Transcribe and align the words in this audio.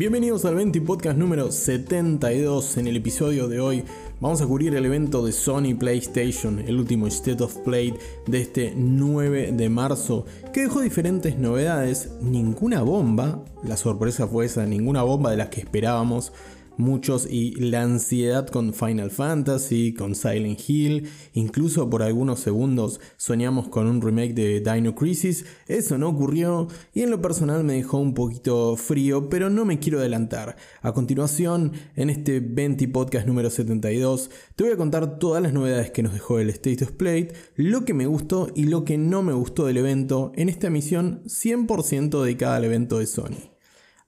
Bienvenidos 0.00 0.46
al 0.46 0.54
20 0.54 0.80
Podcast 0.80 1.18
número 1.18 1.52
72. 1.52 2.78
En 2.78 2.86
el 2.86 2.96
episodio 2.96 3.48
de 3.48 3.60
hoy 3.60 3.84
vamos 4.18 4.40
a 4.40 4.46
cubrir 4.46 4.74
el 4.74 4.86
evento 4.86 5.22
de 5.26 5.30
Sony 5.30 5.76
PlayStation, 5.78 6.58
el 6.58 6.80
último 6.80 7.06
State 7.06 7.42
of 7.44 7.54
Play 7.58 7.92
de 8.26 8.40
este 8.40 8.72
9 8.74 9.52
de 9.52 9.68
marzo, 9.68 10.24
que 10.54 10.62
dejó 10.62 10.80
diferentes 10.80 11.36
novedades, 11.36 12.12
ninguna 12.22 12.80
bomba, 12.80 13.44
la 13.62 13.76
sorpresa 13.76 14.26
fue 14.26 14.46
esa, 14.46 14.64
ninguna 14.64 15.02
bomba 15.02 15.32
de 15.32 15.36
las 15.36 15.50
que 15.50 15.60
esperábamos 15.60 16.32
muchos 16.80 17.26
y 17.30 17.52
la 17.56 17.82
ansiedad 17.82 18.48
con 18.48 18.74
Final 18.74 19.10
Fantasy, 19.10 19.94
con 19.94 20.14
Silent 20.14 20.60
Hill, 20.68 21.08
incluso 21.34 21.88
por 21.88 22.02
algunos 22.02 22.40
segundos 22.40 23.00
soñamos 23.16 23.68
con 23.68 23.86
un 23.86 24.00
remake 24.00 24.34
de 24.34 24.60
Dino 24.60 24.94
Crisis, 24.94 25.44
eso 25.68 25.98
no 25.98 26.08
ocurrió 26.08 26.68
y 26.94 27.02
en 27.02 27.10
lo 27.10 27.22
personal 27.22 27.62
me 27.64 27.74
dejó 27.74 27.98
un 27.98 28.14
poquito 28.14 28.76
frío, 28.76 29.28
pero 29.28 29.50
no 29.50 29.64
me 29.64 29.78
quiero 29.78 30.00
adelantar. 30.00 30.56
A 30.82 30.92
continuación, 30.92 31.72
en 31.96 32.10
este 32.10 32.40
20 32.40 32.88
podcast 32.88 33.26
número 33.26 33.50
72, 33.50 34.30
te 34.56 34.64
voy 34.64 34.72
a 34.72 34.76
contar 34.76 35.18
todas 35.18 35.42
las 35.42 35.52
novedades 35.52 35.90
que 35.90 36.02
nos 36.02 36.12
dejó 36.12 36.38
el 36.38 36.50
State 36.50 36.84
of 36.84 36.92
Play, 36.92 37.28
lo 37.56 37.84
que 37.84 37.94
me 37.94 38.06
gustó 38.06 38.48
y 38.54 38.64
lo 38.64 38.84
que 38.84 38.98
no 38.98 39.22
me 39.22 39.32
gustó 39.32 39.66
del 39.66 39.76
evento 39.76 40.32
en 40.34 40.48
esta 40.48 40.68
emisión 40.68 41.22
100% 41.24 42.22
dedicada 42.22 42.56
al 42.56 42.64
evento 42.64 42.98
de 42.98 43.06
Sony. 43.06 43.49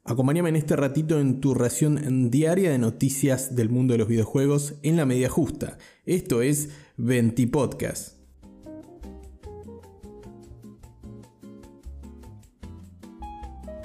Acompáñame 0.04 0.48
en 0.48 0.56
este 0.56 0.74
ratito 0.74 1.20
en 1.20 1.40
tu 1.40 1.54
ración 1.54 2.28
diaria 2.28 2.72
de 2.72 2.78
noticias 2.78 3.54
del 3.54 3.68
mundo 3.68 3.94
de 3.94 3.98
los 3.98 4.08
videojuegos 4.08 4.74
en 4.82 4.96
la 4.96 5.06
media 5.06 5.28
justa. 5.28 5.78
Esto 6.06 6.42
es 6.42 6.70
Venti 6.96 7.46
Podcast. 7.46 8.16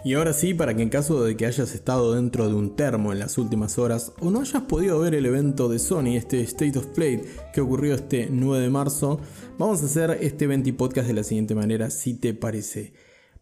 Y 0.03 0.15
ahora 0.15 0.33
sí, 0.33 0.55
para 0.55 0.75
que 0.75 0.81
en 0.81 0.89
caso 0.89 1.23
de 1.23 1.37
que 1.37 1.45
hayas 1.45 1.75
estado 1.75 2.15
dentro 2.15 2.47
de 2.47 2.55
un 2.55 2.75
termo 2.75 3.11
en 3.11 3.19
las 3.19 3.37
últimas 3.37 3.77
horas 3.77 4.13
o 4.19 4.31
no 4.31 4.41
hayas 4.41 4.63
podido 4.63 4.99
ver 4.99 5.13
el 5.13 5.25
evento 5.27 5.69
de 5.69 5.77
Sony, 5.77 6.15
este 6.15 6.41
State 6.41 6.79
of 6.79 6.87
Play 6.87 7.21
que 7.53 7.61
ocurrió 7.61 7.93
este 7.93 8.27
9 8.31 8.63
de 8.63 8.69
marzo, 8.71 9.19
vamos 9.59 9.83
a 9.83 9.85
hacer 9.85 10.17
este 10.21 10.47
Venti 10.47 10.71
Podcast 10.71 11.07
de 11.09 11.13
la 11.13 11.23
siguiente 11.23 11.53
manera, 11.53 11.91
si 11.91 12.15
te 12.15 12.33
parece. 12.33 12.93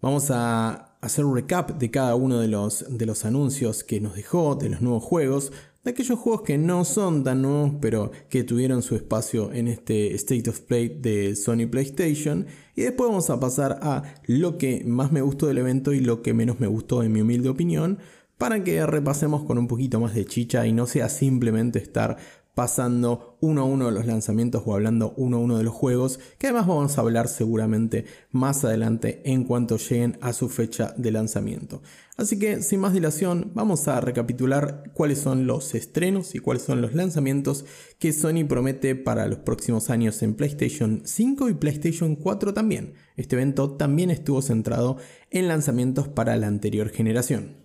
Vamos 0.02 0.30
a 0.30 0.95
hacer 1.02 1.26
un 1.26 1.36
recap 1.36 1.78
de 1.78 1.92
cada 1.92 2.16
uno 2.16 2.40
de 2.40 2.48
los, 2.48 2.86
de 2.90 3.06
los 3.06 3.26
anuncios 3.26 3.84
que 3.84 4.00
nos 4.00 4.16
dejó, 4.16 4.56
de 4.56 4.70
los 4.70 4.82
nuevos 4.82 5.04
juegos, 5.04 5.52
de 5.86 5.92
aquellos 5.92 6.18
juegos 6.18 6.42
que 6.42 6.58
no 6.58 6.84
son 6.84 7.24
tan 7.24 7.44
nuevos, 7.44 7.74
pero 7.80 8.12
que 8.30 8.44
tuvieron 8.44 8.82
su 8.82 8.96
espacio 8.96 9.54
en 9.54 9.68
este 9.68 10.16
State 10.16 10.50
of 10.50 10.62
Play 10.62 10.90
de 10.90 11.36
Sony 11.36 11.68
PlayStation. 11.70 12.48
Y 12.76 12.82
después 12.82 13.08
vamos 13.08 13.30
a 13.30 13.40
pasar 13.40 13.80
a 13.84 14.16
lo 14.26 14.58
que 14.58 14.84
más 14.84 15.12
me 15.12 15.22
gustó 15.22 15.46
del 15.46 15.60
evento 15.60 15.94
y 15.94 16.00
lo 16.00 16.24
que 16.24 16.34
menos 16.34 16.60
me 16.60 16.66
gustó 16.66 17.04
en 17.04 17.12
mi 17.12 17.22
humilde 17.22 17.50
opinión, 17.50 18.00
para 18.40 18.64
que 18.64 18.84
repasemos 18.86 19.46
con 19.46 19.60
un 19.60 19.68
poquito 19.68 20.00
más 20.00 20.16
de 20.16 20.26
chicha 20.26 20.66
y 20.66 20.74
no 20.74 20.88
sea 20.88 21.08
simplemente 21.08 21.78
estar 21.80 22.18
pasando 22.56 23.38
uno 23.42 23.62
a 23.62 23.66
uno 23.66 23.86
de 23.86 23.92
los 23.92 24.06
lanzamientos 24.08 24.64
o 24.66 24.74
hablando 24.74 25.14
uno 25.18 25.38
a 25.38 25.40
uno 25.42 25.58
de 25.58 25.64
los 25.64 25.74
juegos, 25.74 26.20
que 26.40 26.48
además 26.48 26.68
vamos 26.68 26.98
a 26.98 27.02
hablar 27.02 27.28
seguramente 27.28 28.06
más 28.32 28.64
adelante 28.64 29.22
en 29.26 29.44
cuanto 29.44 29.78
lleguen 29.78 30.18
a 30.22 30.34
su 30.34 30.50
fecha 30.50 30.94
de 30.98 31.12
lanzamiento. 31.12 31.82
Así 32.18 32.40
que 32.40 32.62
sin 32.62 32.80
más 32.80 32.94
dilación, 32.94 33.52
vamos 33.54 33.90
a 33.90 34.00
recapitular 34.00 34.92
cuáles 34.94 35.20
son 35.20 35.48
los 35.48 35.76
estrenos 35.76 36.34
y 36.34 36.40
cuáles 36.40 36.64
son 36.64 36.82
los 36.82 36.96
lanzamientos 36.96 37.66
que 38.00 38.14
Sony 38.14 38.46
promete 38.48 38.96
para 38.96 39.28
los 39.28 39.40
próximos 39.40 39.90
años 39.90 40.24
en 40.24 40.34
PlayStation 40.34 41.02
5 41.04 41.50
y 41.50 41.54
PlayStation 41.56 42.16
4 42.16 42.54
también. 42.54 42.94
Este 43.18 43.36
evento 43.36 43.72
también 43.72 44.12
estuvo 44.12 44.42
centrado 44.42 44.96
en 45.30 45.50
lanzamientos 45.50 46.08
para 46.08 46.38
la 46.38 46.48
anterior 46.48 46.90
generación. 46.90 47.65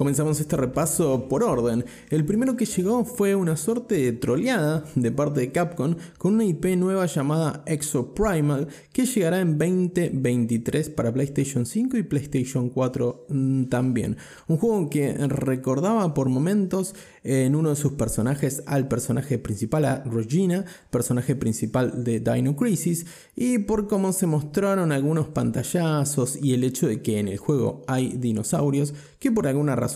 Comenzamos 0.00 0.40
este 0.40 0.56
repaso 0.56 1.28
por 1.28 1.44
orden. 1.44 1.84
El 2.08 2.24
primero 2.24 2.56
que 2.56 2.64
llegó 2.64 3.04
fue 3.04 3.34
una 3.34 3.58
suerte 3.58 3.96
de 3.96 4.12
troleada 4.12 4.82
de 4.94 5.12
parte 5.12 5.40
de 5.40 5.52
Capcom 5.52 5.94
con 6.16 6.36
una 6.36 6.46
IP 6.46 6.74
nueva 6.78 7.04
llamada 7.04 7.62
Exo 7.66 8.14
Primal 8.14 8.68
que 8.94 9.04
llegará 9.04 9.40
en 9.40 9.58
2023 9.58 10.88
para 10.88 11.12
PlayStation 11.12 11.66
5 11.66 11.98
y 11.98 12.02
PlayStation 12.02 12.70
4 12.70 13.26
mm, 13.28 13.64
también. 13.64 14.16
Un 14.48 14.56
juego 14.56 14.88
que 14.88 15.12
recordaba 15.12 16.14
por 16.14 16.30
momentos 16.30 16.94
en 17.22 17.54
uno 17.54 17.68
de 17.68 17.76
sus 17.76 17.92
personajes 17.92 18.62
al 18.64 18.88
personaje 18.88 19.38
principal, 19.38 19.84
a 19.84 20.02
Regina, 20.04 20.64
personaje 20.88 21.36
principal 21.36 22.04
de 22.04 22.20
Dino 22.20 22.56
Crisis, 22.56 23.04
y 23.36 23.58
por 23.58 23.86
cómo 23.86 24.14
se 24.14 24.26
mostraron 24.26 24.92
algunos 24.92 25.28
pantallazos 25.28 26.38
y 26.42 26.54
el 26.54 26.64
hecho 26.64 26.88
de 26.88 27.02
que 27.02 27.18
en 27.18 27.28
el 27.28 27.36
juego 27.36 27.82
hay 27.86 28.16
dinosaurios 28.16 28.94
que 29.18 29.30
por 29.30 29.46
alguna 29.46 29.76
razón 29.76 29.89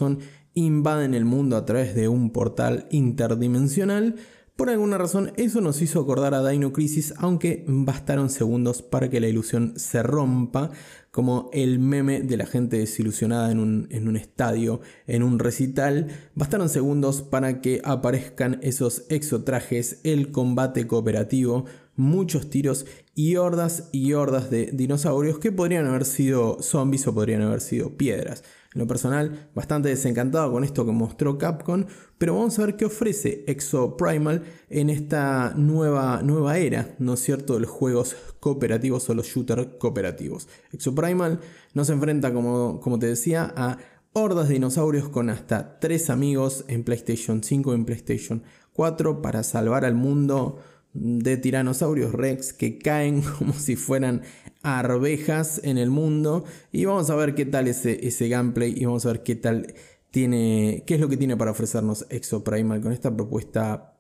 invaden 0.55 1.15
el 1.15 1.25
mundo 1.25 1.57
a 1.57 1.65
través 1.65 1.95
de 1.95 2.09
un 2.09 2.31
portal 2.31 2.87
interdimensional, 2.91 4.17
por 4.57 4.71
alguna 4.71 4.99
razón 4.99 5.33
eso 5.37 5.61
nos 5.61 5.83
hizo 5.83 5.99
acordar 5.99 6.33
a 6.33 6.49
Dino 6.49 6.73
Crisis, 6.73 7.13
aunque 7.17 7.65
bastaron 7.67 8.31
segundos 8.31 8.83
para 8.83 9.11
que 9.11 9.19
la 9.19 9.27
ilusión 9.27 9.73
se 9.77 10.01
rompa, 10.05 10.71
como 11.11 11.51
el 11.53 11.81
meme 11.81 12.23
de 12.23 12.37
la 12.37 12.47
gente 12.47 12.79
desilusionada 12.79 13.51
en 13.51 13.59
un, 13.59 13.89
en 13.91 14.07
un 14.07 14.17
estadio, 14.17 14.81
en 15.09 15.25
un 15.25 15.41
recital. 15.41 16.07
Bastaron 16.37 16.69
segundos 16.69 17.23
para 17.23 17.61
que 17.61 17.83
aparezcan 17.85 18.61
esos 18.63 19.07
exotrajes, 19.09 19.99
el 20.05 20.31
combate 20.31 20.87
cooperativo, 20.87 21.65
muchos 21.97 22.49
tiros 22.49 22.87
y 23.13 23.35
hordas 23.35 23.89
y 23.91 24.13
hordas 24.13 24.51
de 24.51 24.71
dinosaurios 24.73 25.41
que 25.41 25.51
podrían 25.51 25.87
haber 25.87 26.05
sido 26.05 26.63
zombies 26.63 27.09
o 27.09 27.15
podrían 27.15 27.43
haber 27.43 27.61
sido 27.61 27.97
piedras. 27.97 28.45
En 28.75 28.81
lo 28.81 28.87
personal, 28.89 29.51
bastante 29.55 29.89
desencantado 29.89 30.51
con 30.51 30.65
esto 30.65 30.85
que 30.85 30.91
mostró 30.91 31.39
Capcom, 31.39 31.85
pero 32.19 32.35
vamos 32.35 32.59
a 32.59 32.67
ver 32.67 32.77
qué 32.77 32.87
ofrece 32.87 33.45
Exo 33.47 33.97
Primal 33.97 34.43
en 34.69 34.91
esta 34.91 35.55
nueva, 35.57 36.23
nueva 36.23 36.59
era, 36.59 36.97
¿no 36.99 37.15
es 37.15 37.21
cierto?, 37.21 37.55
de 37.55 37.61
los 37.61 37.71
juegos 37.71 38.17
cooperativos 38.41 39.09
o 39.09 39.15
los 39.15 39.27
shooters 39.27 39.69
cooperativos. 39.79 40.49
Exo 40.73 40.93
Primal 40.93 41.39
nos 41.73 41.89
enfrenta, 41.89 42.35
como, 42.35 42.81
como 42.81 42.99
te 42.99 43.07
decía, 43.07 43.53
a 43.57 43.79
hordas 44.13 44.49
de 44.49 44.55
dinosaurios 44.55 45.09
con 45.09 45.31
hasta 45.31 45.79
3 45.79 46.11
amigos 46.11 46.65
en 46.67 46.83
PlayStation 46.83 47.45
5 47.45 47.73
y 47.73 47.75
en 47.77 47.85
PlayStation 47.85 48.43
4 48.73 49.23
para 49.23 49.45
salvar 49.45 49.85
al 49.85 49.95
mundo 49.95 50.59
de 50.95 51.37
tiranosaurios 51.37 52.13
rex 52.13 52.53
que 52.53 52.79
caen 52.79 53.23
como 53.39 53.53
si 53.53 53.77
fueran 53.77 54.23
arvejas 54.63 55.61
en 55.63 55.77
el 55.77 55.91
mundo 55.91 56.45
y 56.73 56.87
vamos 56.87 57.11
a 57.11 57.17
ver 57.17 57.35
qué 57.35 57.45
tal 57.45 57.69
ese, 57.69 58.07
ese 58.07 58.29
gameplay 58.29 58.73
y 58.77 58.87
vamos 58.87 59.05
a 59.05 59.09
ver 59.09 59.23
qué 59.23 59.35
tal 59.35 59.75
tiene, 60.11 60.85
qué 60.87 60.95
es 60.95 61.01
lo 61.01 61.09
que 61.09 61.17
tiene 61.17 61.37
para 61.37 61.51
ofrecernos 61.51 62.07
Exoprimal 62.09 62.81
con 62.81 62.93
esta 62.93 63.15
propuesta 63.15 63.91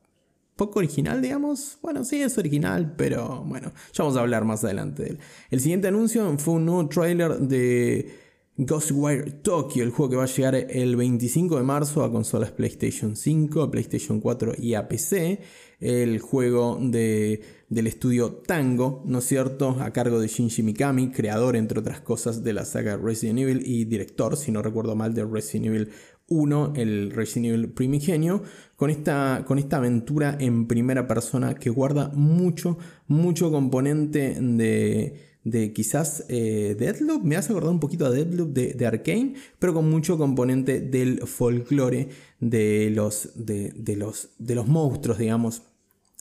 poco 0.56 0.78
original, 0.78 1.20
digamos. 1.20 1.78
Bueno, 1.82 2.04
sí 2.04 2.22
es 2.22 2.38
original, 2.38 2.94
pero 2.96 3.44
bueno, 3.44 3.72
ya 3.92 4.04
vamos 4.04 4.16
a 4.16 4.20
hablar 4.20 4.44
más 4.44 4.62
adelante 4.64 5.02
de 5.02 5.08
él. 5.10 5.18
El 5.50 5.60
siguiente 5.60 5.88
anuncio 5.88 6.38
fue 6.38 6.54
un 6.54 6.66
nuevo 6.66 6.88
trailer 6.88 7.38
de 7.38 8.08
Ghostwire 8.56 9.32
Tokyo, 9.42 9.82
el 9.82 9.90
juego 9.90 10.10
que 10.10 10.16
va 10.16 10.24
a 10.24 10.26
llegar 10.26 10.54
el 10.54 10.94
25 10.94 11.56
de 11.56 11.64
marzo 11.64 12.04
a 12.04 12.12
consolas 12.12 12.52
PlayStation 12.52 13.16
5, 13.16 13.62
a 13.62 13.70
PlayStation 13.70 14.20
4 14.20 14.52
y 14.58 14.74
a 14.74 14.86
PC. 14.86 15.40
El 15.84 16.18
juego 16.18 16.78
de, 16.80 17.42
del 17.68 17.86
estudio 17.86 18.32
Tango, 18.32 19.02
¿no 19.04 19.18
es 19.18 19.26
cierto? 19.26 19.76
A 19.80 19.92
cargo 19.92 20.18
de 20.18 20.28
Shinji 20.28 20.62
Mikami, 20.62 21.10
creador, 21.10 21.56
entre 21.56 21.78
otras 21.80 22.00
cosas, 22.00 22.42
de 22.42 22.54
la 22.54 22.64
saga 22.64 22.96
Resident 22.96 23.40
Evil 23.40 23.62
y 23.66 23.84
director, 23.84 24.38
si 24.38 24.50
no 24.50 24.62
recuerdo 24.62 24.96
mal, 24.96 25.12
de 25.12 25.26
Resident 25.26 25.66
Evil 25.66 25.90
1, 26.28 26.72
el 26.76 27.10
Resident 27.10 27.54
Evil 27.54 27.68
primigenio, 27.68 28.42
con 28.76 28.88
esta, 28.88 29.44
con 29.46 29.58
esta 29.58 29.76
aventura 29.76 30.38
en 30.40 30.66
primera 30.66 31.06
persona 31.06 31.54
que 31.54 31.68
guarda 31.68 32.08
mucho, 32.14 32.78
mucho 33.06 33.50
componente 33.50 34.38
de 34.40 35.34
de 35.44 35.74
quizás 35.74 36.24
eh, 36.28 36.74
Deadloop, 36.78 37.22
me 37.22 37.36
hace 37.36 37.52
acordar 37.52 37.70
un 37.70 37.80
poquito 37.80 38.06
a 38.06 38.10
Deadloop 38.10 38.48
de, 38.48 38.72
de 38.72 38.86
Arkane, 38.86 39.34
pero 39.58 39.74
con 39.74 39.88
mucho 39.88 40.16
componente 40.16 40.80
del 40.80 41.20
folclore 41.26 42.08
de 42.40 42.90
los, 42.90 43.30
de, 43.34 43.70
de 43.76 43.96
los, 43.96 44.30
de 44.38 44.54
los 44.54 44.66
monstruos, 44.66 45.18
digamos, 45.18 45.62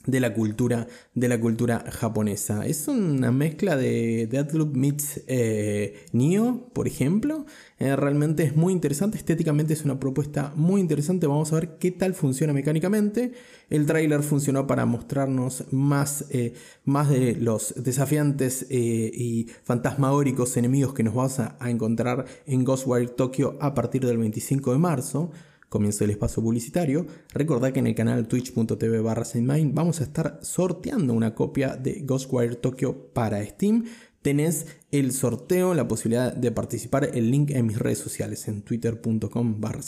de 0.05 0.19
la 0.19 0.33
cultura 0.33 0.87
de 1.13 1.27
la 1.27 1.39
cultura 1.39 1.85
japonesa. 1.91 2.65
Es 2.65 2.87
una 2.87 3.31
mezcla 3.31 3.77
de 3.77 4.27
Deadloop 4.27 4.75
meets 4.75 5.21
eh, 5.27 6.05
Neo, 6.11 6.69
por 6.73 6.87
ejemplo. 6.87 7.45
Eh, 7.79 7.95
realmente 7.95 8.43
es 8.43 8.55
muy 8.55 8.73
interesante. 8.73 9.17
Estéticamente 9.17 9.73
es 9.73 9.85
una 9.85 9.99
propuesta 9.99 10.53
muy 10.55 10.81
interesante. 10.81 11.27
Vamos 11.27 11.51
a 11.53 11.55
ver 11.55 11.77
qué 11.77 11.91
tal 11.91 12.13
funciona 12.13 12.51
mecánicamente. 12.53 13.33
El 13.69 13.85
tráiler 13.85 14.23
funcionó 14.23 14.67
para 14.67 14.85
mostrarnos 14.85 15.65
más, 15.71 16.25
eh, 16.29 16.53
más 16.83 17.09
de 17.09 17.35
los 17.35 17.73
desafiantes 17.77 18.65
y 18.69 19.47
fantasmagóricos 19.63 20.57
enemigos 20.57 20.93
que 20.93 21.03
nos 21.03 21.13
vamos 21.13 21.39
a, 21.39 21.55
a 21.59 21.69
encontrar 21.69 22.25
en 22.45 22.63
Ghostwire 22.63 23.09
Tokyo 23.09 23.57
a 23.61 23.73
partir 23.73 24.05
del 24.05 24.17
25 24.17 24.73
de 24.73 24.77
marzo 24.77 25.31
comienzo 25.73 26.03
del 26.03 26.11
espacio 26.11 26.43
publicitario. 26.43 27.07
Recordad 27.33 27.71
que 27.71 27.79
en 27.79 27.87
el 27.87 27.95
canal 27.95 28.27
twitch.tv 28.27 29.01
barra 29.01 29.25
vamos 29.71 29.99
a 29.99 30.03
estar 30.03 30.39
sorteando 30.43 31.13
una 31.13 31.33
copia 31.33 31.75
de 31.75 32.03
Ghostwire 32.05 32.55
Tokyo 32.55 33.11
para 33.11 33.43
Steam 33.43 33.85
tenés 34.21 34.67
el 34.91 35.11
sorteo, 35.11 35.73
la 35.73 35.87
posibilidad 35.87 36.31
de 36.33 36.51
participar, 36.51 37.09
el 37.13 37.29
link 37.29 37.51
en 37.51 37.67
mis 37.67 37.77
redes 37.77 37.97
sociales, 37.97 38.47
en 38.47 38.61
twitter.com 38.61 39.59
barra 39.59 39.81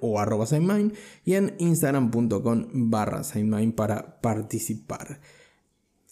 o 0.00 0.20
arroba 0.20 0.46
y 1.24 1.34
en 1.34 1.54
instagram.com 1.58 2.66
barra 2.72 3.22
para 3.74 4.20
participar. 4.20 5.20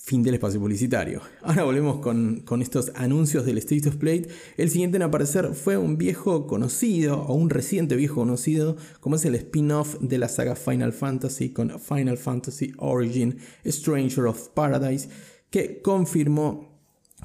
Fin 0.05 0.25
del 0.25 0.35
espacio 0.35 0.59
publicitario. 0.59 1.21
Ahora 1.43 1.63
volvemos 1.63 2.01
con, 2.01 2.43
estos 2.61 2.91
anuncios 2.97 3.47
del 3.47 3.59
State 3.59 3.89
of 3.89 3.97
Play. 3.99 4.27
El 4.57 4.69
siguiente 4.69 4.97
en 4.97 5.05
aparecer 5.05 5.55
fue 5.55 5.77
un 5.77 5.97
viejo 5.97 6.49
conocido, 6.49 7.23
o 7.23 7.35
un 7.35 7.51
reciente 7.51 7.95
viejo 7.95 8.17
conocido, 8.17 8.77
como 8.99 9.15
es 9.15 9.25
el 9.27 9.37
spin-off 9.37 10.01
de 10.01 10.19
la 10.19 10.29
saga 10.29 10.57
Final 10.57 10.93
Fantasy 10.93 11.51
con 11.51 11.79
Final 11.79 12.19
Fantasy 12.19 12.73
Origin 12.79 13.39
Stranger 13.65 14.27
of 14.27 14.49
Paradise, 14.49 15.09
que 15.51 15.81
confirmó 15.83 16.72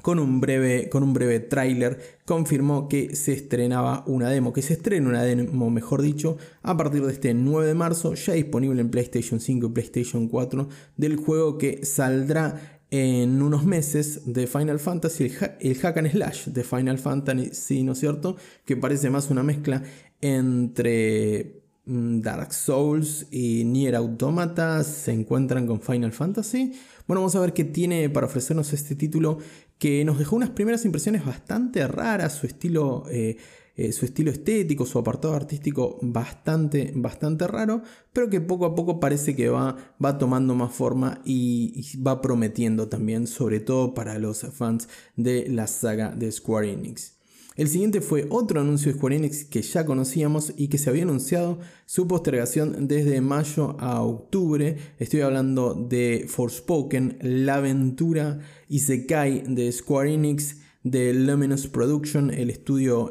con 0.02 0.18
un 0.18 0.40
breve, 0.40 0.88
con 0.88 1.02
un 1.02 1.12
breve 1.12 1.40
tráiler, 1.40 2.18
confirmó 2.24 2.88
que 2.88 3.16
se 3.16 3.32
estrenaba 3.32 4.04
una 4.06 4.30
demo, 4.30 4.52
que 4.52 4.62
se 4.62 4.74
estrena 4.74 5.08
una 5.08 5.22
demo, 5.22 5.70
mejor 5.70 6.02
dicho, 6.02 6.36
a 6.62 6.76
partir 6.76 7.04
de 7.04 7.12
este 7.12 7.34
9 7.34 7.66
de 7.66 7.74
marzo, 7.74 8.14
ya 8.14 8.34
disponible 8.34 8.80
en 8.80 8.90
PlayStation 8.90 9.40
5 9.40 9.66
y 9.66 9.70
PlayStation 9.70 10.28
4, 10.28 10.68
del 10.96 11.16
juego 11.16 11.58
que 11.58 11.84
saldrá 11.84 12.78
en 12.90 13.42
unos 13.42 13.64
meses 13.66 14.22
de 14.24 14.46
Final 14.46 14.78
Fantasy, 14.78 15.24
el, 15.24 15.32
el 15.60 15.78
hack 15.78 15.98
and 15.98 16.10
slash 16.10 16.46
de 16.46 16.64
Final 16.64 16.98
Fantasy, 16.98 17.82
¿no 17.82 17.92
es 17.92 17.98
cierto? 17.98 18.36
Que 18.64 18.76
parece 18.76 19.10
más 19.10 19.30
una 19.30 19.42
mezcla 19.42 19.82
entre 20.20 21.62
mm, 21.84 22.20
Dark 22.20 22.52
Souls 22.52 23.26
y 23.30 23.64
Nier 23.64 23.94
Automata 23.94 24.82
se 24.84 25.12
encuentran 25.12 25.66
con 25.66 25.80
Final 25.80 26.12
Fantasy. 26.12 26.72
Bueno, 27.06 27.20
vamos 27.20 27.36
a 27.36 27.40
ver 27.40 27.52
qué 27.52 27.64
tiene 27.64 28.08
para 28.10 28.26
ofrecernos 28.26 28.72
este 28.72 28.94
título 28.94 29.38
que 29.78 30.04
nos 30.04 30.18
dejó 30.18 30.36
unas 30.36 30.50
primeras 30.50 30.84
impresiones 30.84 31.24
bastante 31.24 31.86
raras, 31.86 32.34
su 32.34 32.46
estilo, 32.46 33.04
eh, 33.10 33.36
eh, 33.76 33.92
su 33.92 34.04
estilo 34.04 34.30
estético, 34.30 34.86
su 34.86 34.98
apartado 34.98 35.34
artístico 35.34 35.98
bastante, 36.02 36.92
bastante 36.96 37.46
raro, 37.46 37.82
pero 38.12 38.28
que 38.28 38.40
poco 38.40 38.66
a 38.66 38.74
poco 38.74 38.98
parece 38.98 39.36
que 39.36 39.48
va, 39.48 39.76
va 40.04 40.18
tomando 40.18 40.54
más 40.54 40.72
forma 40.72 41.20
y, 41.24 41.72
y 41.76 42.02
va 42.02 42.20
prometiendo 42.20 42.88
también, 42.88 43.26
sobre 43.26 43.60
todo 43.60 43.94
para 43.94 44.18
los 44.18 44.40
fans 44.52 44.88
de 45.16 45.48
la 45.48 45.66
saga 45.68 46.10
de 46.10 46.32
Square 46.32 46.72
Enix. 46.72 47.17
El 47.58 47.66
siguiente 47.66 48.00
fue 48.00 48.24
otro 48.30 48.60
anuncio 48.60 48.92
de 48.92 48.96
Square 48.96 49.16
Enix 49.16 49.44
que 49.44 49.62
ya 49.62 49.84
conocíamos 49.84 50.52
y 50.56 50.68
que 50.68 50.78
se 50.78 50.90
había 50.90 51.02
anunciado 51.02 51.58
su 51.86 52.06
postergación 52.06 52.86
desde 52.86 53.20
mayo 53.20 53.74
a 53.80 54.00
octubre. 54.00 54.76
Estoy 55.00 55.22
hablando 55.22 55.74
de 55.74 56.26
Forspoken, 56.28 57.18
la 57.20 57.56
aventura 57.56 58.38
Isekai 58.68 59.42
de 59.52 59.72
Square 59.72 60.14
Enix 60.14 60.58
de 60.84 61.12
Luminous 61.12 61.66
Production, 61.66 62.30
el 62.30 62.50
estudio, 62.50 63.08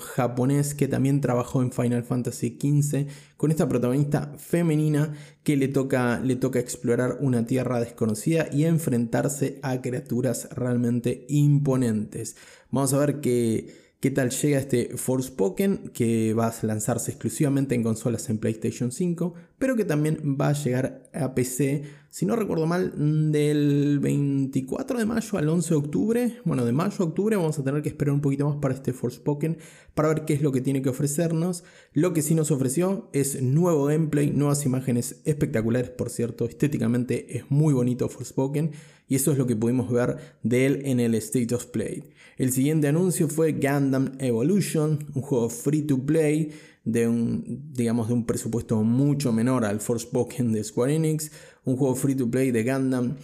japonés 0.00 0.74
que 0.74 0.88
también 0.88 1.20
trabajó 1.20 1.62
en 1.62 1.70
Final 1.70 2.02
Fantasy 2.02 2.58
XV, 2.60 3.06
con 3.36 3.52
esta 3.52 3.68
protagonista 3.68 4.34
femenina 4.36 5.14
que 5.44 5.56
le 5.56 5.68
toca 5.68 6.20
explorar 6.58 7.18
una 7.20 7.46
tierra 7.46 7.78
desconocida 7.78 8.48
y 8.52 8.64
enfrentarse 8.64 9.60
a 9.62 9.80
criaturas 9.80 10.48
realmente 10.50 11.24
imponentes. 11.28 12.34
Vamos 12.70 12.92
a 12.92 12.98
ver 12.98 13.20
qué, 13.20 13.94
qué 14.00 14.10
tal 14.10 14.30
llega 14.30 14.58
este 14.58 14.96
Forspoken, 14.96 15.90
que 15.94 16.34
va 16.34 16.48
a 16.48 16.66
lanzarse 16.66 17.10
exclusivamente 17.10 17.74
en 17.74 17.82
consolas 17.82 18.28
en 18.30 18.38
PlayStation 18.38 18.92
5, 18.92 19.34
pero 19.58 19.76
que 19.76 19.84
también 19.84 20.36
va 20.40 20.48
a 20.48 20.52
llegar 20.52 21.08
a 21.12 21.34
PC, 21.34 21.84
si 22.10 22.26
no 22.26 22.36
recuerdo 22.36 22.66
mal, 22.66 22.92
del 23.30 23.98
24 24.00 24.98
de 24.98 25.06
mayo 25.06 25.38
al 25.38 25.48
11 25.48 25.68
de 25.68 25.76
octubre. 25.76 26.40
Bueno, 26.44 26.64
de 26.64 26.72
mayo 26.72 26.96
a 27.00 27.04
octubre 27.04 27.36
vamos 27.36 27.58
a 27.58 27.64
tener 27.64 27.82
que 27.82 27.88
esperar 27.88 28.14
un 28.14 28.20
poquito 28.20 28.48
más 28.48 28.56
para 28.56 28.74
este 28.74 28.92
Forspoken, 28.92 29.58
para 29.94 30.08
ver 30.08 30.24
qué 30.24 30.34
es 30.34 30.42
lo 30.42 30.52
que 30.52 30.60
tiene 30.60 30.82
que 30.82 30.88
ofrecernos. 30.88 31.64
Lo 31.92 32.12
que 32.12 32.22
sí 32.22 32.34
nos 32.34 32.50
ofreció 32.50 33.10
es 33.12 33.42
nuevo 33.42 33.86
gameplay, 33.86 34.30
nuevas 34.30 34.64
imágenes 34.64 35.20
espectaculares, 35.24 35.90
por 35.90 36.10
cierto, 36.10 36.46
estéticamente 36.46 37.36
es 37.36 37.50
muy 37.50 37.74
bonito 37.74 38.08
Forspoken 38.08 38.72
y 39.08 39.14
eso 39.14 39.32
es 39.32 39.38
lo 39.38 39.46
que 39.46 39.56
pudimos 39.56 39.90
ver 39.90 40.16
de 40.42 40.66
él 40.66 40.82
en 40.84 41.00
el 41.00 41.14
State 41.16 41.54
of 41.54 41.66
Play. 41.66 42.04
El 42.36 42.52
siguiente 42.52 42.88
anuncio 42.88 43.28
fue 43.28 43.52
Gundam 43.52 44.12
Evolution, 44.18 44.98
un 45.14 45.22
juego 45.22 45.48
free 45.48 45.82
to 45.82 45.98
play 46.04 46.50
de 46.84 47.08
un, 47.08 47.72
digamos, 47.72 48.08
de 48.08 48.14
un 48.14 48.26
presupuesto 48.26 48.82
mucho 48.82 49.32
menor 49.32 49.64
al 49.64 49.80
Forspoken 49.80 50.52
de 50.52 50.62
Square 50.62 50.94
Enix, 50.94 51.32
un 51.66 51.76
juego 51.76 51.94
free 51.94 52.14
to 52.14 52.30
play 52.30 52.50
de 52.50 52.64
Gundam, 52.64 53.16